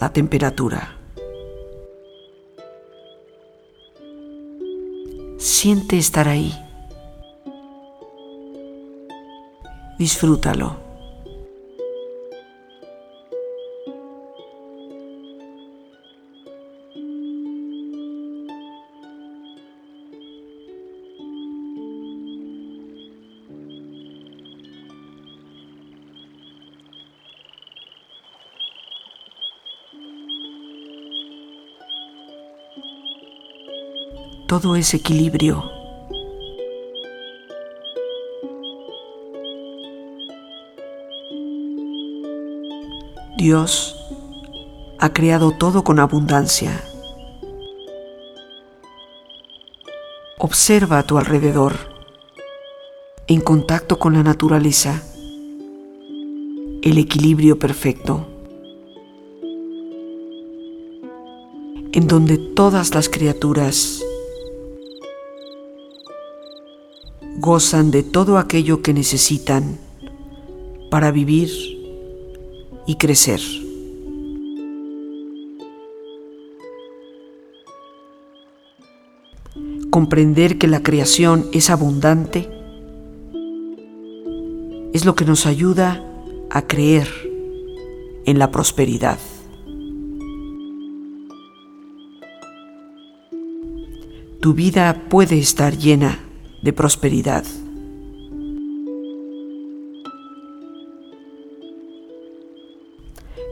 la 0.00 0.12
temperatura. 0.12 0.98
Siente 5.38 5.96
estar 5.96 6.28
ahí. 6.28 6.52
Disfrútalo. 9.98 10.85
Todo 34.58 34.74
es 34.74 34.94
equilibrio. 34.94 35.70
Dios 43.36 43.94
ha 44.98 45.12
creado 45.12 45.50
todo 45.50 45.84
con 45.84 45.98
abundancia. 45.98 46.72
Observa 50.38 51.00
a 51.00 51.02
tu 51.02 51.18
alrededor, 51.18 51.74
en 53.26 53.42
contacto 53.42 53.98
con 53.98 54.14
la 54.14 54.22
naturaleza, 54.22 55.02
el 56.80 56.96
equilibrio 56.96 57.58
perfecto, 57.58 58.26
en 61.92 62.06
donde 62.06 62.38
todas 62.38 62.94
las 62.94 63.10
criaturas 63.10 64.05
gozan 67.46 67.92
de 67.92 68.02
todo 68.02 68.38
aquello 68.38 68.82
que 68.82 68.92
necesitan 68.92 69.78
para 70.90 71.12
vivir 71.12 71.48
y 72.88 72.96
crecer. 72.96 73.40
Comprender 79.90 80.58
que 80.58 80.66
la 80.66 80.82
creación 80.82 81.46
es 81.52 81.70
abundante 81.70 82.50
es 84.92 85.04
lo 85.04 85.14
que 85.14 85.24
nos 85.24 85.46
ayuda 85.46 86.04
a 86.50 86.62
creer 86.62 87.06
en 88.24 88.40
la 88.40 88.50
prosperidad. 88.50 89.18
Tu 94.40 94.52
vida 94.52 95.04
puede 95.08 95.38
estar 95.38 95.78
llena 95.78 96.25
de 96.62 96.72
prosperidad. 96.72 97.44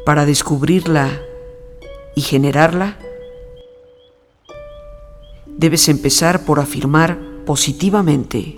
Para 0.04 0.26
descubrirla 0.26 1.10
y 2.14 2.20
generarla, 2.20 2.98
debes 5.46 5.88
empezar 5.88 6.44
por 6.44 6.60
afirmar 6.60 7.18
positivamente, 7.46 8.56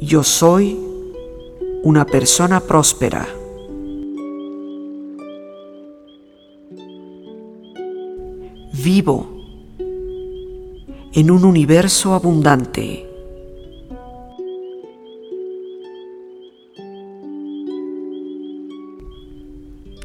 yo 0.00 0.22
soy 0.24 0.78
una 1.82 2.06
persona 2.06 2.60
próspera. 2.60 3.28
Vivo 8.72 9.39
en 11.12 11.30
un 11.30 11.44
universo 11.44 12.14
abundante. 12.14 13.06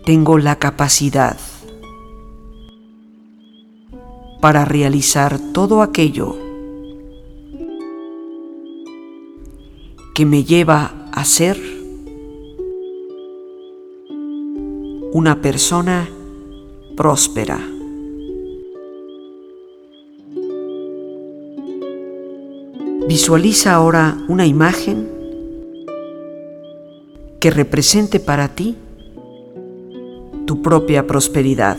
Tengo 0.03 0.37
la 0.37 0.57
capacidad 0.57 1.37
para 4.41 4.65
realizar 4.65 5.39
todo 5.53 5.81
aquello 5.81 6.35
que 10.13 10.25
me 10.25 10.43
lleva 10.43 11.09
a 11.11 11.25
ser 11.25 11.59
una 15.11 15.41
persona 15.41 16.09
próspera. 16.95 17.74
Visualiza 23.07 23.75
ahora 23.75 24.17
una 24.27 24.47
imagen 24.47 25.07
que 27.39 27.51
represente 27.51 28.19
para 28.19 28.47
ti 28.47 28.75
tu 30.47 30.63
propia 30.63 31.05
prosperidad. 31.05 31.77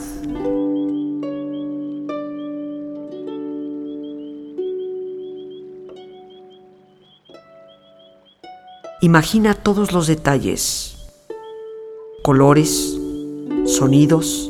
Imagina 9.02 9.54
todos 9.54 9.92
los 9.92 10.06
detalles, 10.06 10.96
colores, 12.22 12.96
sonidos, 13.64 14.48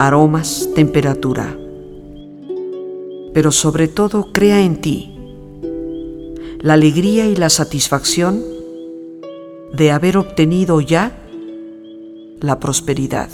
aromas, 0.00 0.68
temperatura. 0.74 1.56
Pero 3.32 3.52
sobre 3.52 3.86
todo 3.86 4.32
crea 4.32 4.60
en 4.62 4.80
ti 4.80 5.19
la 6.62 6.74
alegría 6.74 7.26
y 7.26 7.36
la 7.36 7.48
satisfacción 7.48 8.42
de 9.72 9.92
haber 9.92 10.16
obtenido 10.16 10.80
ya 10.80 11.12
la 12.40 12.58
prosperidad. 12.58 13.28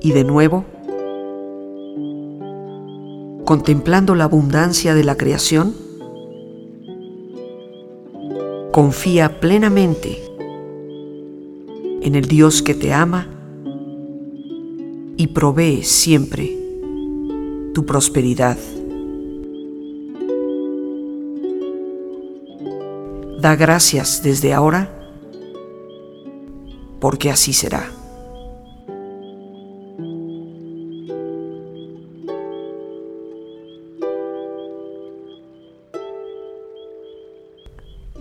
y 0.00 0.12
de 0.12 0.24
nuevo, 0.24 0.64
contemplando 3.44 4.14
la 4.14 4.24
abundancia 4.24 4.94
de 4.94 5.04
la 5.04 5.16
creación, 5.16 5.74
confía 8.72 9.38
plenamente 9.40 10.27
en 12.08 12.14
el 12.14 12.24
Dios 12.24 12.62
que 12.62 12.74
te 12.74 12.90
ama 12.94 13.28
y 15.18 15.26
provee 15.26 15.82
siempre 15.82 16.56
tu 17.74 17.84
prosperidad. 17.84 18.56
Da 23.42 23.56
gracias 23.56 24.22
desde 24.22 24.54
ahora 24.54 24.90
porque 26.98 27.30
así 27.30 27.52
será. 27.52 27.90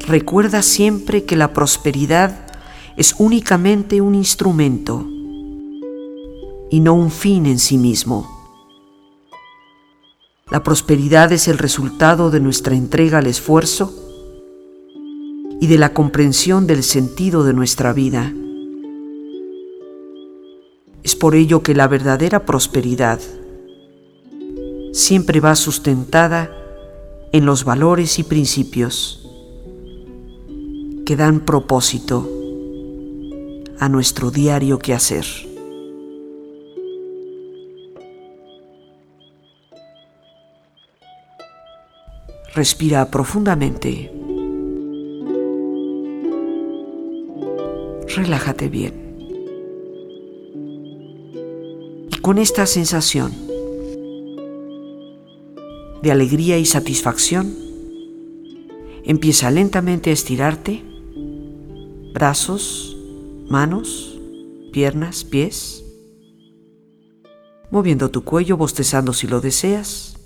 Recuerda 0.05 0.61
siempre 0.61 1.23
que 1.23 1.37
la 1.37 1.53
prosperidad 1.53 2.46
es 2.97 3.13
únicamente 3.19 4.01
un 4.01 4.15
instrumento 4.15 5.07
y 6.71 6.79
no 6.79 6.95
un 6.95 7.11
fin 7.11 7.45
en 7.45 7.59
sí 7.59 7.77
mismo. 7.77 8.27
La 10.49 10.63
prosperidad 10.63 11.31
es 11.31 11.47
el 11.47 11.59
resultado 11.59 12.31
de 12.31 12.39
nuestra 12.39 12.75
entrega 12.75 13.19
al 13.19 13.27
esfuerzo 13.27 13.93
y 15.61 15.67
de 15.67 15.77
la 15.77 15.93
comprensión 15.93 16.65
del 16.65 16.81
sentido 16.83 17.43
de 17.43 17.53
nuestra 17.53 17.93
vida. 17.93 18.33
Es 21.03 21.15
por 21.15 21.35
ello 21.35 21.61
que 21.61 21.75
la 21.75 21.87
verdadera 21.87 22.45
prosperidad 22.45 23.19
siempre 24.91 25.39
va 25.39 25.55
sustentada 25.55 26.51
en 27.31 27.45
los 27.45 27.63
valores 27.63 28.17
y 28.17 28.23
principios 28.23 29.23
que 31.05 31.15
dan 31.15 31.41
propósito 31.41 32.36
a 33.79 33.89
nuestro 33.89 34.31
diario 34.31 34.79
quehacer. 34.79 35.25
Respira 42.55 43.11
profundamente. 43.11 44.11
Relájate 48.15 48.67
bien. 48.67 48.93
Y 52.11 52.17
con 52.21 52.39
esta 52.39 52.65
sensación 52.65 53.31
de 56.01 56.11
alegría 56.11 56.57
y 56.57 56.65
satisfacción, 56.65 57.53
empieza 59.03 59.51
lentamente 59.51 60.09
a 60.09 60.13
estirarte 60.13 60.83
brazos, 62.13 62.96
manos, 63.49 64.17
piernas, 64.71 65.23
pies, 65.23 65.83
moviendo 67.71 68.09
tu 68.09 68.23
cuello, 68.23 68.57
bostezando 68.57 69.13
si 69.13 69.27
lo 69.27 69.41
deseas. 69.41 70.17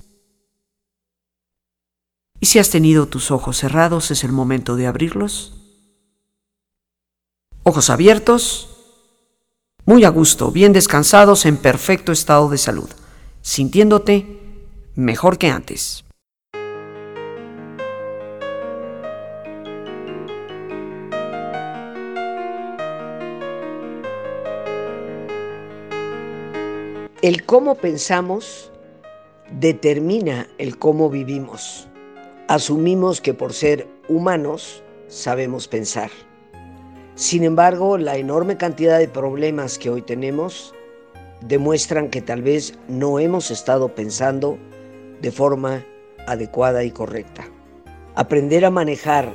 Y 2.40 2.48
si 2.48 2.60
has 2.60 2.70
tenido 2.70 3.08
tus 3.08 3.32
ojos 3.32 3.58
cerrados, 3.58 4.12
es 4.12 4.24
el 4.24 4.32
momento 4.32 4.76
de 4.76 4.88
abrirlos. 4.88 5.54
Ojos 7.64 7.92
abiertos, 7.92 8.70
muy 9.86 10.04
a 10.04 10.10
gusto, 10.10 10.52
bien 10.52 10.74
descansados, 10.74 11.46
en 11.46 11.58
perfecto 11.58 12.12
estado 12.12 12.50
de 12.50 12.58
salud, 12.58 12.90
sintiéndote 13.42 14.40
mejor 14.96 15.38
que 15.38 15.50
antes. 15.50 16.04
El 27.22 27.46
cómo 27.46 27.76
pensamos 27.76 28.72
determina 29.52 30.48
el 30.58 30.80
cómo 30.80 31.08
vivimos. 31.08 31.88
Asumimos 32.48 33.22
que 33.22 33.36
por 33.36 33.54
ser 33.54 33.88
humanos 34.10 34.82
sabemos 35.08 35.68
pensar. 35.68 36.10
Sin 37.14 37.44
embargo, 37.44 38.00
la 38.00 38.18
enorme 38.18 38.58
cantidad 38.58 38.98
de 38.98 39.08
problemas 39.08 39.78
que 39.78 39.92
hoy 39.92 40.02
tenemos 40.02 40.74
demuestran 41.42 42.10
que 42.10 42.24
tal 42.24 42.42
vez 42.42 42.74
no 42.88 43.20
hemos 43.20 43.52
estado 43.52 43.94
pensando 43.94 44.58
de 45.22 45.32
forma 45.32 45.86
adecuada 46.26 46.84
y 46.84 46.90
correcta. 46.90 47.46
Aprender 48.16 48.66
a 48.66 48.72
manejar 48.72 49.32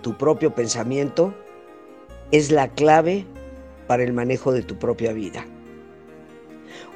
tu 0.00 0.16
propio 0.16 0.54
pensamiento 0.54 1.34
es 2.30 2.50
la 2.50 2.68
clave 2.68 3.26
para 3.86 4.04
el 4.04 4.14
manejo 4.14 4.52
de 4.52 4.62
tu 4.62 4.78
propia 4.78 5.12
vida. 5.12 5.44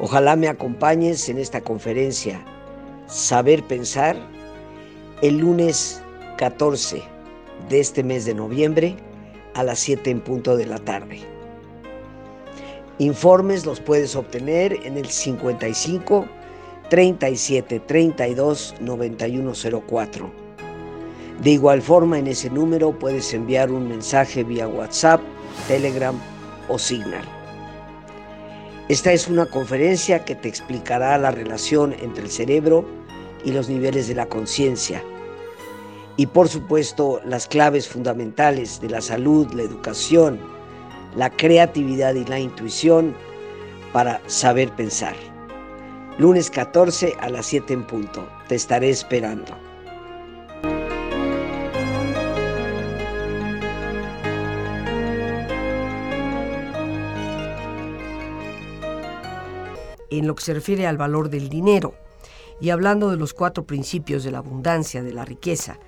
Ojalá 0.03 0.35
me 0.35 0.49
acompañes 0.49 1.29
en 1.29 1.37
esta 1.37 1.61
conferencia 1.61 2.41
Saber 3.07 3.63
Pensar 3.65 4.17
el 5.21 5.39
lunes 5.39 6.01
14 6.39 7.03
de 7.69 7.81
este 7.81 8.03
mes 8.03 8.25
de 8.25 8.33
noviembre 8.33 8.97
a 9.53 9.63
las 9.63 9.79
7 9.81 10.11
en 10.11 10.21
punto 10.21 10.57
de 10.57 10.65
la 10.65 10.79
tarde. 10.79 11.21
Informes 12.99 13.67
los 13.67 13.79
puedes 13.81 14.17
obtener 14.17 14.79
en 14.85 14.97
el 14.97 15.07
55 15.07 16.27
37 16.89 17.81
32 17.81 18.77
9104. 18.81 20.31
De 21.43 21.51
igual 21.51 21.83
forma, 21.83 22.19
en 22.19 22.27
ese 22.27 22.49
número 22.49 22.99
puedes 22.99 23.35
enviar 23.35 23.71
un 23.71 23.89
mensaje 23.89 24.45
vía 24.45 24.67
WhatsApp, 24.67 25.21
Telegram 25.69 26.19
o 26.69 26.79
Signal. 26.79 27.40
Esta 28.91 29.13
es 29.13 29.29
una 29.29 29.47
conferencia 29.47 30.25
que 30.25 30.35
te 30.35 30.49
explicará 30.49 31.17
la 31.17 31.31
relación 31.31 31.95
entre 32.01 32.25
el 32.25 32.29
cerebro 32.29 32.85
y 33.45 33.53
los 33.53 33.69
niveles 33.69 34.09
de 34.09 34.17
la 34.17 34.27
conciencia. 34.27 35.01
Y 36.17 36.27
por 36.27 36.49
supuesto 36.49 37.21
las 37.25 37.47
claves 37.47 37.87
fundamentales 37.87 38.81
de 38.81 38.91
la 38.91 39.01
salud, 39.01 39.47
la 39.53 39.63
educación, 39.63 40.41
la 41.15 41.31
creatividad 41.31 42.15
y 42.15 42.25
la 42.25 42.41
intuición 42.41 43.15
para 43.93 44.21
saber 44.27 44.75
pensar. 44.75 45.15
Lunes 46.19 46.51
14 46.51 47.15
a 47.21 47.29
las 47.29 47.47
7 47.47 47.73
en 47.73 47.87
punto. 47.87 48.29
Te 48.49 48.57
estaré 48.57 48.91
esperando. 48.91 49.70
En 60.11 60.27
lo 60.27 60.35
que 60.35 60.45
se 60.45 60.55
refiere 60.55 60.87
al 60.87 60.97
valor 60.97 61.31
del 61.31 61.49
dinero. 61.49 61.95
Y 62.61 62.71
hablando 62.71 63.11
de 63.11 63.17
los 63.17 63.33
cuatro 63.33 63.65
principios 63.65 64.23
de 64.23 64.31
la 64.31 64.39
abundancia, 64.39 65.03
de 65.03 65.13
la 65.13 65.25
riqueza, 65.25 65.79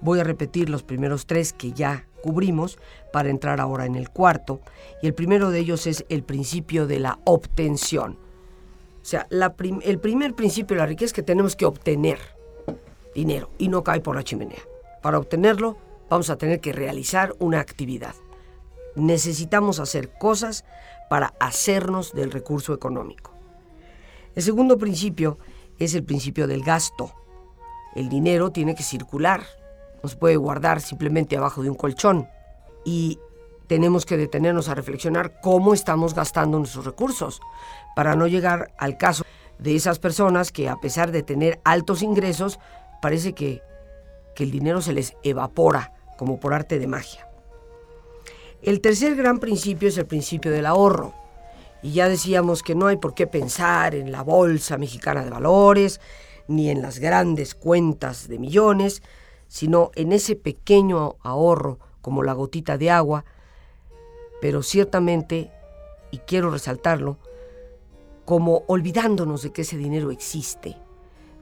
voy 0.00 0.20
a 0.20 0.24
repetir 0.24 0.70
los 0.70 0.82
primeros 0.82 1.26
tres 1.26 1.52
que 1.52 1.72
ya 1.72 2.06
cubrimos 2.22 2.78
para 3.12 3.28
entrar 3.28 3.60
ahora 3.60 3.86
en 3.86 3.96
el 3.96 4.08
cuarto. 4.10 4.60
Y 5.02 5.06
el 5.06 5.14
primero 5.14 5.50
de 5.50 5.60
ellos 5.60 5.86
es 5.86 6.04
el 6.08 6.22
principio 6.22 6.86
de 6.86 7.00
la 7.00 7.18
obtención. 7.24 8.18
O 9.02 9.04
sea, 9.04 9.26
el 9.30 9.98
primer 9.98 10.34
principio 10.34 10.76
de 10.76 10.80
la 10.80 10.86
riqueza 10.86 11.06
es 11.06 11.12
que 11.12 11.22
tenemos 11.22 11.56
que 11.56 11.66
obtener 11.66 12.18
dinero 13.14 13.50
y 13.58 13.68
no 13.68 13.82
cae 13.82 14.00
por 14.00 14.16
la 14.16 14.22
chimenea. 14.22 14.62
Para 15.02 15.18
obtenerlo 15.18 15.76
vamos 16.08 16.30
a 16.30 16.36
tener 16.36 16.60
que 16.60 16.72
realizar 16.72 17.34
una 17.38 17.60
actividad. 17.60 18.14
Necesitamos 18.94 19.80
hacer 19.80 20.10
cosas 20.18 20.64
para 21.10 21.34
hacernos 21.40 22.12
del 22.12 22.30
recurso 22.30 22.74
económico. 22.74 23.31
El 24.34 24.42
segundo 24.42 24.78
principio 24.78 25.38
es 25.78 25.94
el 25.94 26.04
principio 26.04 26.46
del 26.46 26.62
gasto. 26.62 27.12
El 27.94 28.08
dinero 28.08 28.50
tiene 28.50 28.74
que 28.74 28.82
circular, 28.82 29.42
no 30.02 30.08
se 30.08 30.16
puede 30.16 30.36
guardar 30.36 30.80
simplemente 30.80 31.36
abajo 31.36 31.62
de 31.62 31.70
un 31.70 31.76
colchón. 31.76 32.28
Y 32.84 33.18
tenemos 33.66 34.06
que 34.06 34.16
detenernos 34.16 34.68
a 34.68 34.74
reflexionar 34.74 35.40
cómo 35.40 35.74
estamos 35.74 36.14
gastando 36.14 36.58
nuestros 36.58 36.84
recursos 36.84 37.40
para 37.94 38.16
no 38.16 38.26
llegar 38.26 38.72
al 38.78 38.96
caso 38.96 39.24
de 39.58 39.76
esas 39.76 39.98
personas 39.98 40.50
que 40.50 40.68
a 40.68 40.76
pesar 40.76 41.12
de 41.12 41.22
tener 41.22 41.60
altos 41.64 42.02
ingresos, 42.02 42.58
parece 43.00 43.32
que, 43.32 43.62
que 44.34 44.44
el 44.44 44.50
dinero 44.50 44.80
se 44.80 44.92
les 44.92 45.14
evapora 45.22 45.92
como 46.16 46.40
por 46.40 46.54
arte 46.54 46.78
de 46.78 46.86
magia. 46.86 47.28
El 48.62 48.80
tercer 48.80 49.14
gran 49.14 49.38
principio 49.38 49.88
es 49.88 49.98
el 49.98 50.06
principio 50.06 50.50
del 50.50 50.66
ahorro. 50.66 51.14
Y 51.82 51.92
ya 51.92 52.08
decíamos 52.08 52.62
que 52.62 52.74
no 52.74 52.86
hay 52.86 52.96
por 52.96 53.14
qué 53.14 53.26
pensar 53.26 53.94
en 53.94 54.12
la 54.12 54.22
Bolsa 54.22 54.78
Mexicana 54.78 55.24
de 55.24 55.30
Valores, 55.30 56.00
ni 56.48 56.70
en 56.70 56.82
las 56.82 56.98
grandes 56.98 57.54
cuentas 57.54 58.28
de 58.28 58.38
millones, 58.38 59.02
sino 59.48 59.90
en 59.94 60.12
ese 60.12 60.36
pequeño 60.36 61.16
ahorro 61.22 61.78
como 62.00 62.22
la 62.22 62.32
gotita 62.32 62.78
de 62.78 62.90
agua, 62.90 63.24
pero 64.40 64.62
ciertamente, 64.62 65.50
y 66.10 66.18
quiero 66.18 66.50
resaltarlo, 66.50 67.18
como 68.24 68.64
olvidándonos 68.66 69.42
de 69.42 69.52
que 69.52 69.62
ese 69.62 69.76
dinero 69.76 70.10
existe. 70.10 70.76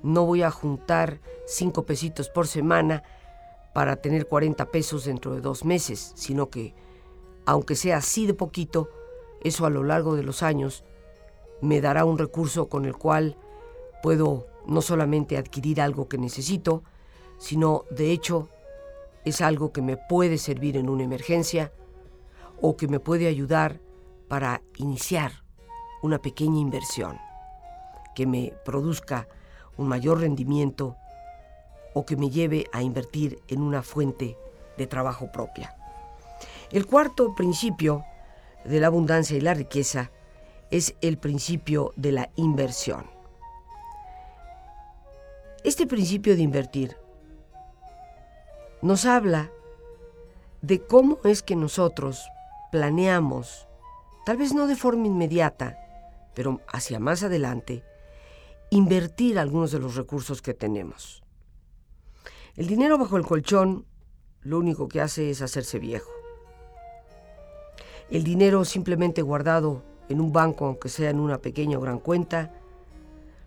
No 0.02 0.24
voy 0.24 0.42
a 0.42 0.50
juntar 0.50 1.20
cinco 1.46 1.84
pesitos 1.84 2.30
por 2.30 2.46
semana 2.46 3.02
para 3.74 3.96
tener 3.96 4.26
40 4.26 4.66
pesos 4.70 5.04
dentro 5.04 5.34
de 5.34 5.40
dos 5.40 5.64
meses, 5.64 6.12
sino 6.14 6.50
que, 6.50 6.74
aunque 7.46 7.76
sea 7.76 7.98
así 7.98 8.26
de 8.26 8.34
poquito, 8.34 8.88
eso 9.42 9.66
a 9.66 9.70
lo 9.70 9.82
largo 9.82 10.16
de 10.16 10.22
los 10.22 10.42
años 10.42 10.84
me 11.60 11.80
dará 11.80 12.04
un 12.04 12.18
recurso 12.18 12.68
con 12.68 12.84
el 12.84 12.96
cual 12.96 13.36
puedo 14.02 14.46
no 14.66 14.82
solamente 14.82 15.36
adquirir 15.36 15.80
algo 15.80 16.08
que 16.08 16.18
necesito, 16.18 16.82
sino 17.38 17.84
de 17.90 18.12
hecho 18.12 18.48
es 19.24 19.40
algo 19.40 19.72
que 19.72 19.82
me 19.82 19.96
puede 19.96 20.38
servir 20.38 20.76
en 20.76 20.88
una 20.88 21.04
emergencia 21.04 21.72
o 22.60 22.76
que 22.76 22.88
me 22.88 23.00
puede 23.00 23.26
ayudar 23.26 23.80
para 24.28 24.62
iniciar 24.76 25.32
una 26.02 26.20
pequeña 26.20 26.60
inversión 26.60 27.18
que 28.14 28.26
me 28.26 28.52
produzca 28.64 29.28
un 29.76 29.88
mayor 29.88 30.20
rendimiento 30.20 30.96
o 31.94 32.04
que 32.04 32.16
me 32.16 32.30
lleve 32.30 32.66
a 32.72 32.82
invertir 32.82 33.40
en 33.48 33.62
una 33.62 33.82
fuente 33.82 34.36
de 34.76 34.86
trabajo 34.86 35.30
propia. 35.32 35.74
El 36.70 36.86
cuarto 36.86 37.34
principio 37.34 38.04
de 38.64 38.80
la 38.80 38.88
abundancia 38.88 39.36
y 39.36 39.40
la 39.40 39.54
riqueza 39.54 40.10
es 40.70 40.94
el 41.00 41.18
principio 41.18 41.92
de 41.96 42.12
la 42.12 42.30
inversión. 42.36 43.06
Este 45.64 45.86
principio 45.86 46.36
de 46.36 46.42
invertir 46.42 46.96
nos 48.82 49.04
habla 49.04 49.50
de 50.62 50.80
cómo 50.80 51.18
es 51.24 51.42
que 51.42 51.56
nosotros 51.56 52.22
planeamos, 52.70 53.66
tal 54.24 54.36
vez 54.36 54.54
no 54.54 54.66
de 54.66 54.76
forma 54.76 55.06
inmediata, 55.06 55.76
pero 56.34 56.60
hacia 56.68 56.98
más 56.98 57.22
adelante, 57.22 57.84
invertir 58.70 59.38
algunos 59.38 59.72
de 59.72 59.80
los 59.80 59.96
recursos 59.96 60.40
que 60.40 60.54
tenemos. 60.54 61.22
El 62.56 62.68
dinero 62.68 62.96
bajo 62.98 63.16
el 63.16 63.26
colchón 63.26 63.86
lo 64.42 64.58
único 64.58 64.88
que 64.88 65.00
hace 65.00 65.30
es 65.30 65.42
hacerse 65.42 65.78
viejo 65.78 66.19
el 68.10 68.24
dinero 68.24 68.64
simplemente 68.64 69.22
guardado 69.22 69.82
en 70.08 70.20
un 70.20 70.32
banco, 70.32 70.66
aunque 70.66 70.88
sea 70.88 71.10
en 71.10 71.20
una 71.20 71.38
pequeña 71.38 71.78
o 71.78 71.80
gran 71.80 72.00
cuenta, 72.00 72.52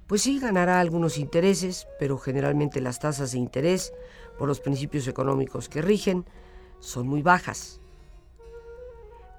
pues 0.08 0.21
sí 0.21 0.39
ganará 0.39 0.80
algunos 0.80 1.17
intereses, 1.17 1.88
pero 1.99 2.17
generalmente 2.17 2.80
las 2.80 2.99
tasas 2.99 3.34
de 3.34 3.39
interés, 3.39 3.93
por 4.38 4.47
los 4.47 4.60
principios 4.60 5.08
económicos 5.08 5.67
que 5.67 5.82
rigen, 5.82 6.26
son 6.80 7.08
muy 7.08 7.21
bajas. 7.21 7.82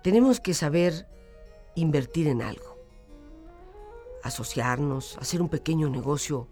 Tenemos 0.03 0.41
que 0.41 0.53
saber 0.53 1.07
invertir 1.75 2.29
en 2.29 2.43
algo, 2.43 2.79
asociarnos, 4.23 5.17
hacer 5.19 5.41
un 5.41 5.49
pequeño 5.49 5.89
negocio 5.89 6.49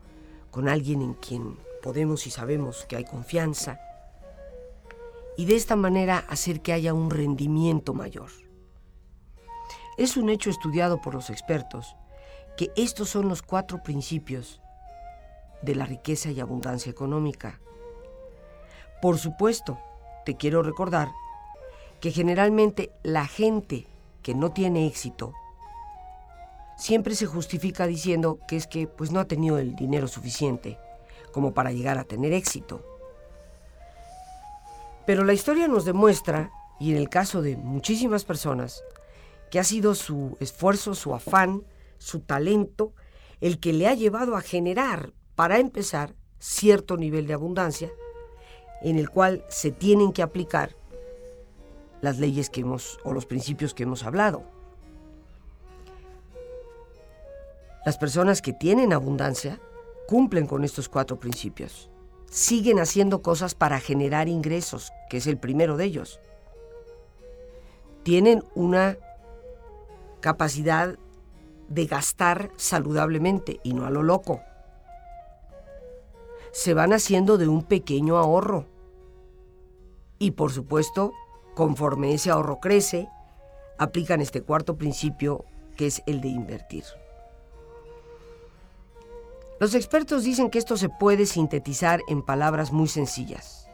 con 0.51 0.69
alguien 0.69 1.03
en 1.03 1.15
quien 1.15 1.59
podemos 1.83 2.27
y 2.27 2.31
sabemos 2.31 2.87
que 2.89 2.97
hay 2.97 3.05
confianza, 3.05 3.79
y 5.37 5.47
de 5.47 5.57
esta 5.57 5.77
manera 5.77 6.19
hacer 6.29 6.61
que 6.61 6.73
haya 6.73 6.95
un 6.95 7.11
rendimiento 7.11 7.95
mayor. 7.95 8.31
Es 9.99 10.17
un 10.17 10.31
hecho 10.31 10.51
estudiado 10.51 11.01
por 11.01 11.15
los 11.15 11.29
expertos 11.31 11.97
que 12.57 12.71
estos 12.77 13.11
son 13.11 13.29
los 13.29 13.43
cuatro 13.43 13.83
principios 13.83 14.61
de 15.63 15.75
la 15.75 15.85
riqueza 15.85 16.31
y 16.31 16.41
abundancia 16.41 16.91
económica. 16.91 17.61
Por 19.01 19.19
supuesto, 19.19 19.79
te 20.25 20.37
quiero 20.37 20.63
recordar 20.63 21.11
que 22.01 22.11
generalmente 22.11 22.91
la 23.03 23.27
gente 23.27 23.87
que 24.23 24.35
no 24.35 24.53
tiene 24.53 24.87
éxito 24.87 25.35
siempre 26.77 27.15
se 27.15 27.27
justifica 27.27 27.87
diciendo 27.87 28.39
que 28.49 28.57
es 28.57 28.67
que 28.67 28.87
pues 28.87 29.13
no 29.13 29.21
ha 29.21 29.27
tenido 29.27 29.59
el 29.59 29.77
dinero 29.77 30.09
suficiente 30.09 30.79
como 31.33 31.53
para 31.53 31.73
llegar 31.73 31.99
a 31.99 32.05
tener 32.05 32.33
éxito. 32.33 32.83
Pero 35.07 35.25
la 35.25 35.33
historia 35.33 35.69
nos 35.69 35.85
demuestra, 35.85 36.51
y 36.79 36.93
en 36.93 36.97
el 36.97 37.09
caso 37.09 37.43
de 37.43 37.57
muchísimas 37.57 38.25
personas, 38.25 38.83
que 39.53 39.61
ha 39.61 39.65
sido 39.65 39.95
su 39.95 40.38
esfuerzo, 40.41 40.95
su 40.95 41.15
afán, 41.15 41.62
su 41.99 42.21
talento, 42.21 42.95
el 43.43 43.61
que 43.61 43.75
le 43.75 43.87
ha 43.87 43.93
llevado 43.93 44.35
a 44.35 44.41
generar, 44.41 45.12
para 45.35 45.59
empezar, 45.59 46.15
cierto 46.38 46.97
nivel 46.97 47.27
de 47.27 47.35
abundancia 47.35 47.91
en 48.81 48.99
el 48.99 49.11
cual 49.11 49.45
se 49.49 49.71
tienen 49.71 50.15
que 50.15 50.23
aplicar 50.23 50.75
las 52.01 52.19
leyes 52.19 52.49
que 52.49 52.62
hemos 52.62 52.99
o 53.05 53.12
los 53.12 53.27
principios 53.27 53.75
que 53.75 53.83
hemos 53.83 54.05
hablado. 54.05 54.43
Las 57.85 57.99
personas 57.99 58.41
que 58.41 58.55
tienen 58.55 58.95
abundancia 58.95 59.61
cumplen 60.09 60.47
con 60.47 60.65
estos 60.65 60.88
cuatro 60.88 61.21
principios. 61.21 61.91
Siguen 62.31 62.79
haciendo 62.79 63.21
cosas 63.21 63.55
para 63.55 63.81
generar 63.81 64.29
ingresos, 64.29 64.93
que 65.11 65.19
es 65.19 65.27
el 65.27 65.37
primero 65.37 65.77
de 65.77 65.85
ellos. 65.85 66.21
Tienen 68.03 68.43
una 68.55 68.97
capacidad 70.23 70.99
de 71.69 71.87
gastar 71.87 72.51
saludablemente 72.57 73.61
y 73.63 73.75
no 73.75 73.85
a 73.85 73.91
lo 73.91 74.03
loco. 74.03 74.41
Se 76.53 76.73
van 76.73 76.95
haciendo 76.95 77.37
de 77.37 77.49
un 77.49 77.63
pequeño 77.63 78.17
ahorro. 78.17 78.67
Y 80.19 80.31
por 80.31 80.53
supuesto, 80.53 81.13
conforme 81.55 82.15
ese 82.15 82.31
ahorro 82.31 82.61
crece, 82.61 83.09
aplican 83.79 84.23
este 84.23 84.43
cuarto 84.43 84.77
principio 84.77 85.45
que 85.77 85.87
es 85.87 86.03
el 86.07 86.21
de 86.21 86.29
invertir. 86.29 86.85
Los 89.59 89.75
expertos 89.75 90.25
dicen 90.25 90.51
que 90.51 90.59
esto 90.59 90.77
se 90.77 90.89
puede 90.89 91.27
sintetizar 91.27 92.01
en 92.09 92.23
palabras 92.23 92.73
muy 92.73 92.89
sencillas. 92.89 93.69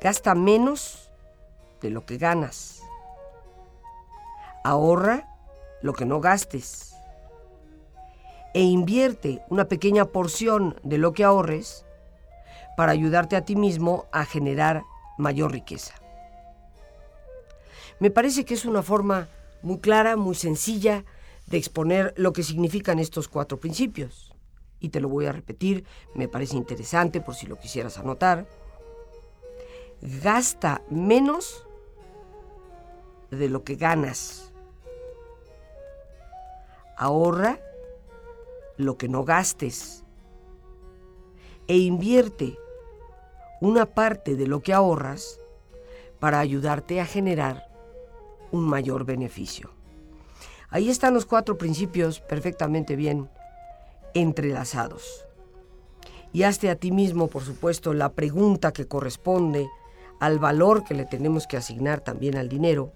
Gasta 0.00 0.34
menos 0.34 1.10
de 1.80 1.90
lo 1.90 2.04
que 2.04 2.18
ganas. 2.18 2.82
Ahorra 4.64 5.35
lo 5.86 5.94
que 5.94 6.04
no 6.04 6.20
gastes. 6.20 6.94
E 8.52 8.60
invierte 8.60 9.42
una 9.48 9.68
pequeña 9.68 10.06
porción 10.06 10.78
de 10.82 10.98
lo 10.98 11.12
que 11.12 11.24
ahorres 11.24 11.84
para 12.76 12.92
ayudarte 12.92 13.36
a 13.36 13.44
ti 13.44 13.56
mismo 13.56 14.06
a 14.12 14.24
generar 14.24 14.82
mayor 15.16 15.52
riqueza. 15.52 15.94
Me 17.98 18.10
parece 18.10 18.44
que 18.44 18.54
es 18.54 18.66
una 18.66 18.82
forma 18.82 19.28
muy 19.62 19.78
clara, 19.78 20.16
muy 20.16 20.34
sencilla 20.34 21.04
de 21.46 21.56
exponer 21.56 22.12
lo 22.16 22.32
que 22.32 22.42
significan 22.42 22.98
estos 22.98 23.28
cuatro 23.28 23.58
principios. 23.58 24.34
Y 24.80 24.90
te 24.90 25.00
lo 25.00 25.08
voy 25.08 25.26
a 25.26 25.32
repetir, 25.32 25.84
me 26.14 26.28
parece 26.28 26.56
interesante 26.56 27.22
por 27.22 27.34
si 27.34 27.46
lo 27.46 27.58
quisieras 27.58 27.98
anotar. 27.98 28.46
Gasta 30.02 30.82
menos 30.90 31.64
de 33.30 33.48
lo 33.48 33.64
que 33.64 33.76
ganas. 33.76 34.52
Ahorra 36.96 37.60
lo 38.76 38.96
que 38.96 39.08
no 39.08 39.24
gastes. 39.24 40.04
E 41.68 41.76
invierte 41.78 42.56
una 43.60 43.86
parte 43.86 44.36
de 44.36 44.46
lo 44.46 44.60
que 44.60 44.72
ahorras 44.72 45.40
para 46.20 46.40
ayudarte 46.40 47.00
a 47.00 47.06
generar 47.06 47.68
un 48.50 48.64
mayor 48.68 49.04
beneficio. 49.04 49.70
Ahí 50.68 50.90
están 50.90 51.14
los 51.14 51.26
cuatro 51.26 51.58
principios 51.58 52.20
perfectamente 52.20 52.96
bien 52.96 53.28
entrelazados. 54.14 55.26
Y 56.32 56.42
hazte 56.42 56.70
a 56.70 56.76
ti 56.76 56.92
mismo, 56.92 57.28
por 57.28 57.42
supuesto, 57.42 57.94
la 57.94 58.12
pregunta 58.12 58.72
que 58.72 58.86
corresponde 58.86 59.68
al 60.20 60.38
valor 60.38 60.84
que 60.84 60.94
le 60.94 61.04
tenemos 61.04 61.46
que 61.46 61.56
asignar 61.56 62.00
también 62.00 62.36
al 62.36 62.48
dinero. 62.48 62.92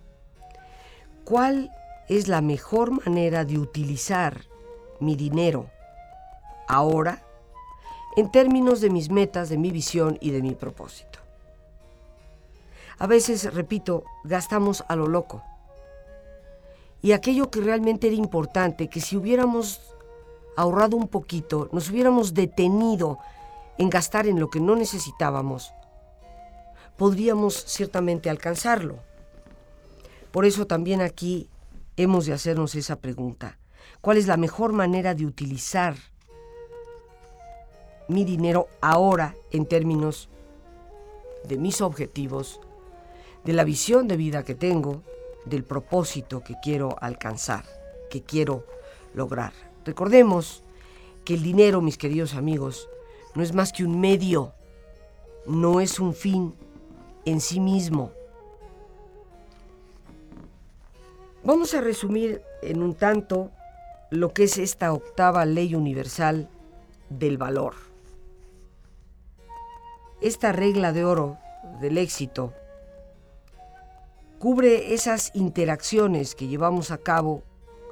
¿Cuál 1.25 1.71
es 2.11 2.27
la 2.27 2.41
mejor 2.41 3.07
manera 3.07 3.45
de 3.45 3.57
utilizar 3.57 4.43
mi 4.99 5.15
dinero 5.15 5.71
ahora 6.67 7.23
en 8.17 8.33
términos 8.33 8.81
de 8.81 8.91
mis 8.91 9.11
metas, 9.11 9.49
de 9.49 9.57
mi 9.57 9.71
visión 9.71 10.19
y 10.21 10.33
de 10.33 10.43
mi 10.43 10.57
propósito? 10.57 11.21
A 12.99 13.07
veces, 13.07 13.55
repito, 13.55 14.03
gastamos 14.25 14.85
a 14.89 14.97
lo 14.97 15.07
loco. 15.07 15.45
Y 17.01 17.13
aquello 17.13 17.49
que 17.49 17.61
realmente 17.61 18.09
era 18.09 18.17
importante, 18.17 18.89
que 18.89 19.01
si 19.01 19.17
hubiéramos 19.17 19.81
ahorrado 20.57 20.97
un 20.97 21.07
poquito, 21.07 21.69
nos 21.71 21.91
hubiéramos 21.91 22.35
detenido 22.35 23.19
en 23.79 23.89
gastar 23.89 24.27
en 24.27 24.41
lo 24.41 24.51
que 24.51 24.59
no 24.59 24.75
necesitábamos, 24.75 25.73
podríamos 26.99 27.55
ciertamente 27.55 28.29
alcanzarlo. 28.29 28.99
Por 30.33 30.45
eso 30.45 30.67
también 30.67 31.01
aquí 31.01 31.49
hemos 31.97 32.27
de 32.27 32.33
hacernos 32.33 32.75
esa 32.75 32.97
pregunta. 32.97 33.59
¿Cuál 34.01 34.17
es 34.17 34.27
la 34.27 34.37
mejor 34.37 34.73
manera 34.73 35.15
de 35.15 35.27
utilizar 35.27 35.97
mi 38.09 38.25
dinero 38.25 38.69
ahora 38.81 39.35
en 39.53 39.67
términos 39.67 40.29
de 41.45 41.57
mis 41.57 41.81
objetivos, 41.81 42.61
de 43.45 43.53
la 43.53 43.65
visión 43.65 44.09
de 44.09 44.17
vida 44.17 44.45
que 44.45 44.55
tengo, 44.55 45.03
del 45.45 45.65
propósito 45.65 46.43
que 46.43 46.57
quiero 46.63 46.97
alcanzar, 47.01 47.65
que 48.11 48.23
quiero 48.23 48.67
lograr. 49.15 49.53
Recordemos 49.85 50.63
que 51.25 51.35
el 51.35 51.43
dinero, 51.43 51.81
mis 51.81 51.99
queridos 51.99 52.35
amigos, 52.35 52.89
no 53.35 53.43
es 53.43 53.55
más 53.55 53.73
que 53.73 53.85
un 53.85 54.01
medio, 54.01 54.53
no 55.47 55.81
es 55.81 56.01
un 56.01 56.15
fin 56.15 56.55
en 57.25 57.41
sí 57.41 57.61
mismo. 57.61 58.13
Vamos 61.43 61.73
a 61.73 61.81
resumir 61.81 62.43
en 62.61 62.83
un 62.83 62.95
tanto 62.95 63.51
lo 64.11 64.35
que 64.35 64.45
es 64.45 64.59
esta 64.59 64.93
octava 64.93 65.47
ley 65.47 65.75
universal 65.75 66.51
del 67.09 67.39
valor. 67.39 67.75
Esta 70.21 70.53
regla 70.53 70.93
de 70.93 71.07
oro 71.07 71.39
del 71.81 71.97
éxito 71.97 72.53
cubre 74.39 74.93
esas 74.93 75.31
interacciones 75.35 76.35
que 76.35 76.47
llevamos 76.47 76.91
a 76.91 76.99
cabo 76.99 77.43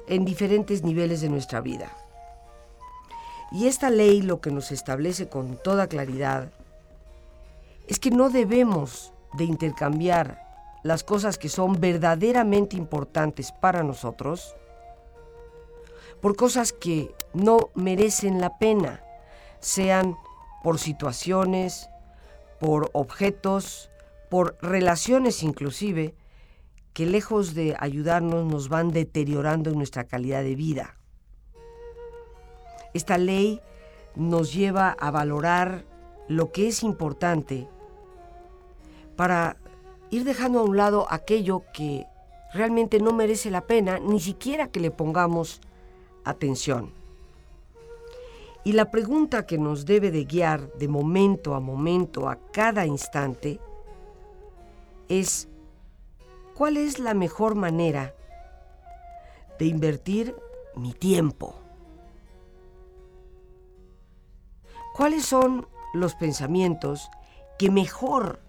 en 0.07 0.25
diferentes 0.25 0.83
niveles 0.83 1.21
de 1.21 1.29
nuestra 1.29 1.59
vida. 1.59 1.91
Y 3.51 3.65
esta 3.65 3.89
ley 3.89 4.21
lo 4.21 4.41
que 4.41 4.51
nos 4.51 4.71
establece 4.71 5.27
con 5.27 5.57
toda 5.57 5.87
claridad 5.87 6.51
es 7.87 7.97
que 7.97 8.11
no 8.11 8.29
debemos 8.29 9.11
de 9.33 9.45
intercambiar 9.45 10.48
las 10.83 11.03
cosas 11.03 11.37
que 11.37 11.49
son 11.49 11.79
verdaderamente 11.79 12.77
importantes 12.77 13.51
para 13.51 13.83
nosotros 13.83 14.55
por 16.21 16.35
cosas 16.35 16.73
que 16.73 17.13
no 17.33 17.69
merecen 17.75 18.41
la 18.41 18.57
pena, 18.57 19.03
sean 19.59 20.17
por 20.63 20.79
situaciones, 20.79 21.89
por 22.59 22.89
objetos, 22.93 23.89
por 24.29 24.57
relaciones 24.61 25.43
inclusive, 25.43 26.15
que 26.93 27.05
lejos 27.05 27.53
de 27.53 27.75
ayudarnos 27.79 28.45
nos 28.45 28.67
van 28.67 28.91
deteriorando 28.91 29.71
nuestra 29.71 30.05
calidad 30.05 30.43
de 30.43 30.55
vida. 30.55 30.97
Esta 32.93 33.17
ley 33.17 33.61
nos 34.15 34.53
lleva 34.53 34.89
a 34.99 35.11
valorar 35.11 35.85
lo 36.27 36.51
que 36.51 36.67
es 36.67 36.83
importante 36.83 37.67
para 39.15 39.57
ir 40.11 40.23
dejando 40.23 40.59
a 40.59 40.63
un 40.63 40.77
lado 40.77 41.05
aquello 41.09 41.63
que 41.73 42.05
realmente 42.53 42.99
no 42.99 43.13
merece 43.13 43.51
la 43.51 43.61
pena, 43.61 43.99
ni 43.99 44.19
siquiera 44.19 44.69
que 44.69 44.79
le 44.79 44.91
pongamos 44.91 45.61
atención. 46.23 46.91
Y 48.63 48.73
la 48.73 48.91
pregunta 48.91 49.45
que 49.45 49.57
nos 49.57 49.85
debe 49.85 50.11
de 50.11 50.25
guiar 50.25 50.73
de 50.73 50.87
momento 50.87 51.55
a 51.55 51.59
momento, 51.59 52.29
a 52.29 52.37
cada 52.51 52.85
instante, 52.85 53.59
es 55.07 55.47
¿cuál 56.55 56.77
es 56.77 56.99
la 56.99 57.13
mejor 57.13 57.55
manera 57.55 58.13
de 59.57 59.65
invertir 59.65 60.35
mi 60.75 60.93
tiempo? 60.93 61.55
¿Cuáles 64.95 65.25
son 65.25 65.67
los 65.93 66.15
pensamientos 66.15 67.09
que 67.57 67.71
mejor 67.71 68.41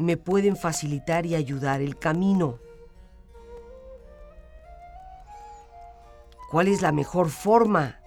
me 0.00 0.16
pueden 0.16 0.56
facilitar 0.56 1.26
y 1.26 1.34
ayudar 1.34 1.80
el 1.80 1.98
camino? 1.98 2.58
¿Cuál 6.50 6.68
es 6.68 6.82
la 6.82 6.90
mejor 6.90 7.30
forma 7.30 8.00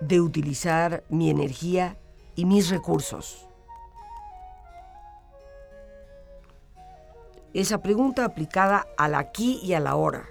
de 0.00 0.20
utilizar 0.20 1.04
mi 1.08 1.30
energía 1.30 1.96
y 2.34 2.44
mis 2.44 2.70
recursos? 2.70 3.46
esa 7.54 7.82
pregunta 7.82 8.24
aplicada 8.24 8.86
al 8.96 9.14
aquí 9.14 9.60
y 9.62 9.74
a 9.74 9.80
la 9.80 9.96
hora. 9.96 10.26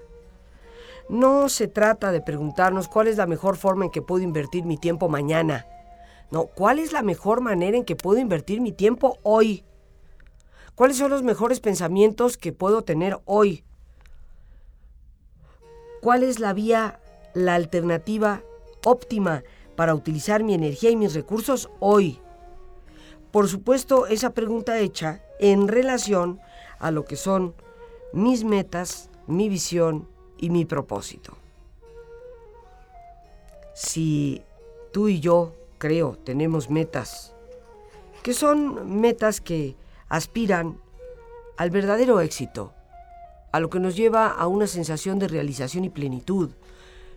No 1.09 1.49
se 1.49 1.67
trata 1.67 2.11
de 2.11 2.21
preguntarnos 2.21 2.87
cuál 2.87 3.07
es 3.07 3.17
la 3.17 3.25
mejor 3.25 3.57
forma 3.57 3.85
en 3.85 3.91
que 3.91 4.01
puedo 4.01 4.23
invertir 4.23 4.65
mi 4.65 4.77
tiempo 4.77 5.09
mañana. 5.09 5.65
No, 6.31 6.45
¿cuál 6.45 6.79
es 6.79 6.93
la 6.93 7.01
mejor 7.01 7.41
manera 7.41 7.77
en 7.77 7.85
que 7.85 7.95
puedo 7.95 8.19
invertir 8.19 8.61
mi 8.61 8.71
tiempo 8.71 9.17
hoy? 9.23 9.63
¿Cuáles 10.79 10.95
son 10.95 11.11
los 11.11 11.23
mejores 11.23 11.59
pensamientos 11.59 12.37
que 12.37 12.53
puedo 12.53 12.83
tener 12.83 13.19
hoy? 13.25 13.65
¿Cuál 16.01 16.23
es 16.23 16.39
la 16.39 16.53
vía, 16.53 17.01
la 17.33 17.55
alternativa 17.55 18.43
óptima 18.85 19.43
para 19.75 19.93
utilizar 19.93 20.41
mi 20.41 20.53
energía 20.53 20.89
y 20.89 20.95
mis 20.95 21.13
recursos 21.13 21.69
hoy? 21.81 22.21
Por 23.29 23.49
supuesto, 23.49 24.07
esa 24.07 24.29
pregunta 24.29 24.79
hecha 24.79 25.21
en 25.41 25.67
relación 25.67 26.39
a 26.79 26.91
lo 26.91 27.03
que 27.03 27.17
son 27.17 27.55
mis 28.13 28.45
metas, 28.45 29.09
mi 29.27 29.49
visión 29.49 30.07
y 30.37 30.49
mi 30.49 30.63
propósito. 30.63 31.33
Si 33.73 34.41
tú 34.93 35.09
y 35.09 35.19
yo, 35.19 35.53
creo, 35.77 36.17
tenemos 36.23 36.69
metas, 36.69 37.33
que 38.23 38.33
son 38.33 39.01
metas 39.01 39.41
que 39.41 39.75
aspiran 40.09 40.81
al 41.57 41.69
verdadero 41.69 42.19
éxito, 42.19 42.73
a 43.51 43.59
lo 43.59 43.69
que 43.69 43.79
nos 43.79 43.95
lleva 43.95 44.27
a 44.27 44.47
una 44.47 44.67
sensación 44.67 45.19
de 45.19 45.27
realización 45.27 45.85
y 45.85 45.89
plenitud, 45.89 46.51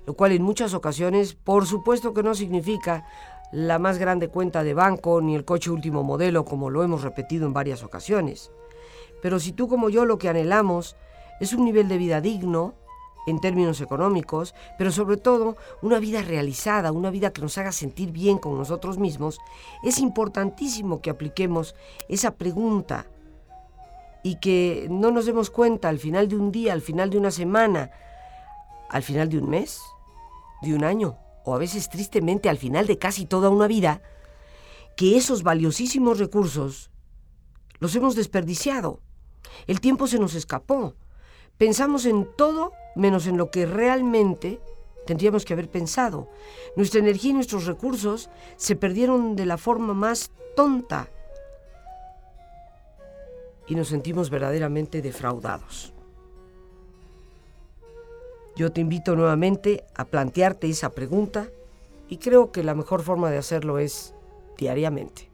lo 0.07 0.14
cual 0.14 0.32
en 0.32 0.43
muchas 0.43 0.74
ocasiones, 0.74 1.34
por 1.34 1.66
supuesto 1.66 2.14
que 2.14 2.22
no 2.22 2.34
significa 2.34 3.07
la 3.53 3.78
más 3.78 3.99
grande 3.99 4.28
cuenta 4.28 4.64
de 4.64 4.74
banco 4.74 5.20
ni 5.20 5.34
el 5.34 5.45
coche 5.45 5.70
último 5.70 6.03
modelo, 6.03 6.45
como 6.45 6.70
lo 6.70 6.82
hemos 6.82 7.03
repetido 7.03 7.47
en 7.47 7.53
varias 7.53 7.82
ocasiones. 7.82 8.51
Pero 9.20 9.38
si 9.38 9.53
tú 9.53 9.68
como 9.68 9.90
yo 9.90 10.05
lo 10.05 10.18
que 10.18 10.28
anhelamos 10.28 10.97
es 11.40 11.53
un 11.53 11.64
nivel 11.64 11.88
de 11.88 11.99
vida 11.99 12.20
digno, 12.20 12.74
en 13.27 13.41
términos 13.41 13.81
económicos, 13.81 14.55
pero 14.79 14.91
sobre 14.91 15.16
todo 15.16 15.57
una 15.81 15.99
vida 15.99 16.23
realizada, 16.23 16.93
una 16.93 17.11
vida 17.11 17.33
que 17.33 17.43
nos 17.43 17.57
haga 17.59 17.73
sentir 17.73 18.11
bien 18.11 18.39
con 18.39 18.57
nosotros 18.59 18.99
mismos, 18.99 19.39
es 19.83 19.99
importantísimo 19.99 21.01
que 21.01 21.11
apliquemos 21.11 21.75
esa 22.09 22.35
pregunta 22.35 23.07
y 24.23 24.37
que 24.37 24.87
no 24.91 25.11
nos 25.11 25.27
demos 25.27 25.51
cuenta 25.51 25.89
al 25.89 25.99
final 25.99 26.29
de 26.29 26.37
un 26.37 26.53
día, 26.53 26.73
al 26.73 26.83
final 26.83 27.11
de 27.11 27.18
una 27.18 27.31
semana, 27.31 27.91
al 28.89 29.03
final 29.03 29.29
de 29.29 29.39
un 29.39 29.51
mes, 29.51 29.81
de 30.62 30.75
un 30.75 30.85
año, 30.85 31.18
o 31.45 31.55
a 31.55 31.59
veces 31.59 31.89
tristemente 31.89 32.49
al 32.49 32.59
final 32.59 32.87
de 32.87 32.99
casi 32.99 33.27
toda 33.27 33.51
una 33.51 33.66
vida, 33.66 34.01
que 34.97 35.16
esos 35.16 35.43
valiosísimos 35.43 36.18
recursos 36.18 36.91
los 37.81 37.97
hemos 37.97 38.14
desperdiciado. 38.14 39.01
El 39.66 39.81
tiempo 39.81 40.07
se 40.07 40.18
nos 40.18 40.35
escapó. 40.35 40.95
Pensamos 41.63 42.07
en 42.07 42.27
todo 42.35 42.73
menos 42.97 43.29
en 43.29 43.37
lo 43.37 43.53
que 43.53 43.67
realmente 43.67 44.59
tendríamos 45.07 45.45
que 45.45 45.53
haber 45.53 45.69
pensado. 45.69 46.29
Nuestra 46.75 46.99
energía 46.99 47.31
y 47.31 47.35
nuestros 47.35 47.67
recursos 47.67 48.31
se 48.57 48.75
perdieron 48.75 49.37
de 49.37 49.47
la 49.47 49.57
forma 49.57 49.95
más 49.95 50.33
tonta 50.57 51.09
y 53.69 53.77
nos 53.77 53.87
sentimos 53.87 54.29
verdaderamente 54.29 55.03
defraudados. 55.03 55.95
Yo 58.57 58.73
te 58.73 58.81
invito 58.81 59.15
nuevamente 59.15 59.85
a 59.95 60.05
plantearte 60.05 60.69
esa 60.69 60.91
pregunta 60.91 61.49
y 62.09 62.17
creo 62.17 62.51
que 62.51 62.65
la 62.65 62.75
mejor 62.75 63.03
forma 63.03 63.31
de 63.31 63.39
hacerlo 63.39 63.79
es 63.79 64.17
diariamente. 64.59 65.29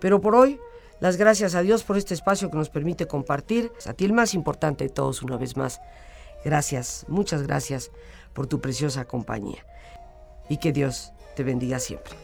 Pero 0.00 0.20
por 0.20 0.34
hoy, 0.34 0.58
las 1.00 1.16
gracias 1.16 1.54
a 1.54 1.62
Dios 1.62 1.82
por 1.82 1.96
este 1.96 2.14
espacio 2.14 2.50
que 2.50 2.56
nos 2.56 2.68
permite 2.68 3.06
compartir. 3.06 3.72
A 3.86 3.94
ti 3.94 4.04
el 4.04 4.12
más 4.12 4.34
importante 4.34 4.84
de 4.84 4.90
todos 4.90 5.22
una 5.22 5.36
vez 5.36 5.56
más. 5.56 5.80
Gracias, 6.44 7.04
muchas 7.08 7.42
gracias 7.42 7.90
por 8.32 8.46
tu 8.46 8.60
preciosa 8.60 9.06
compañía. 9.06 9.64
Y 10.48 10.58
que 10.58 10.72
Dios 10.72 11.12
te 11.36 11.42
bendiga 11.42 11.78
siempre. 11.78 12.14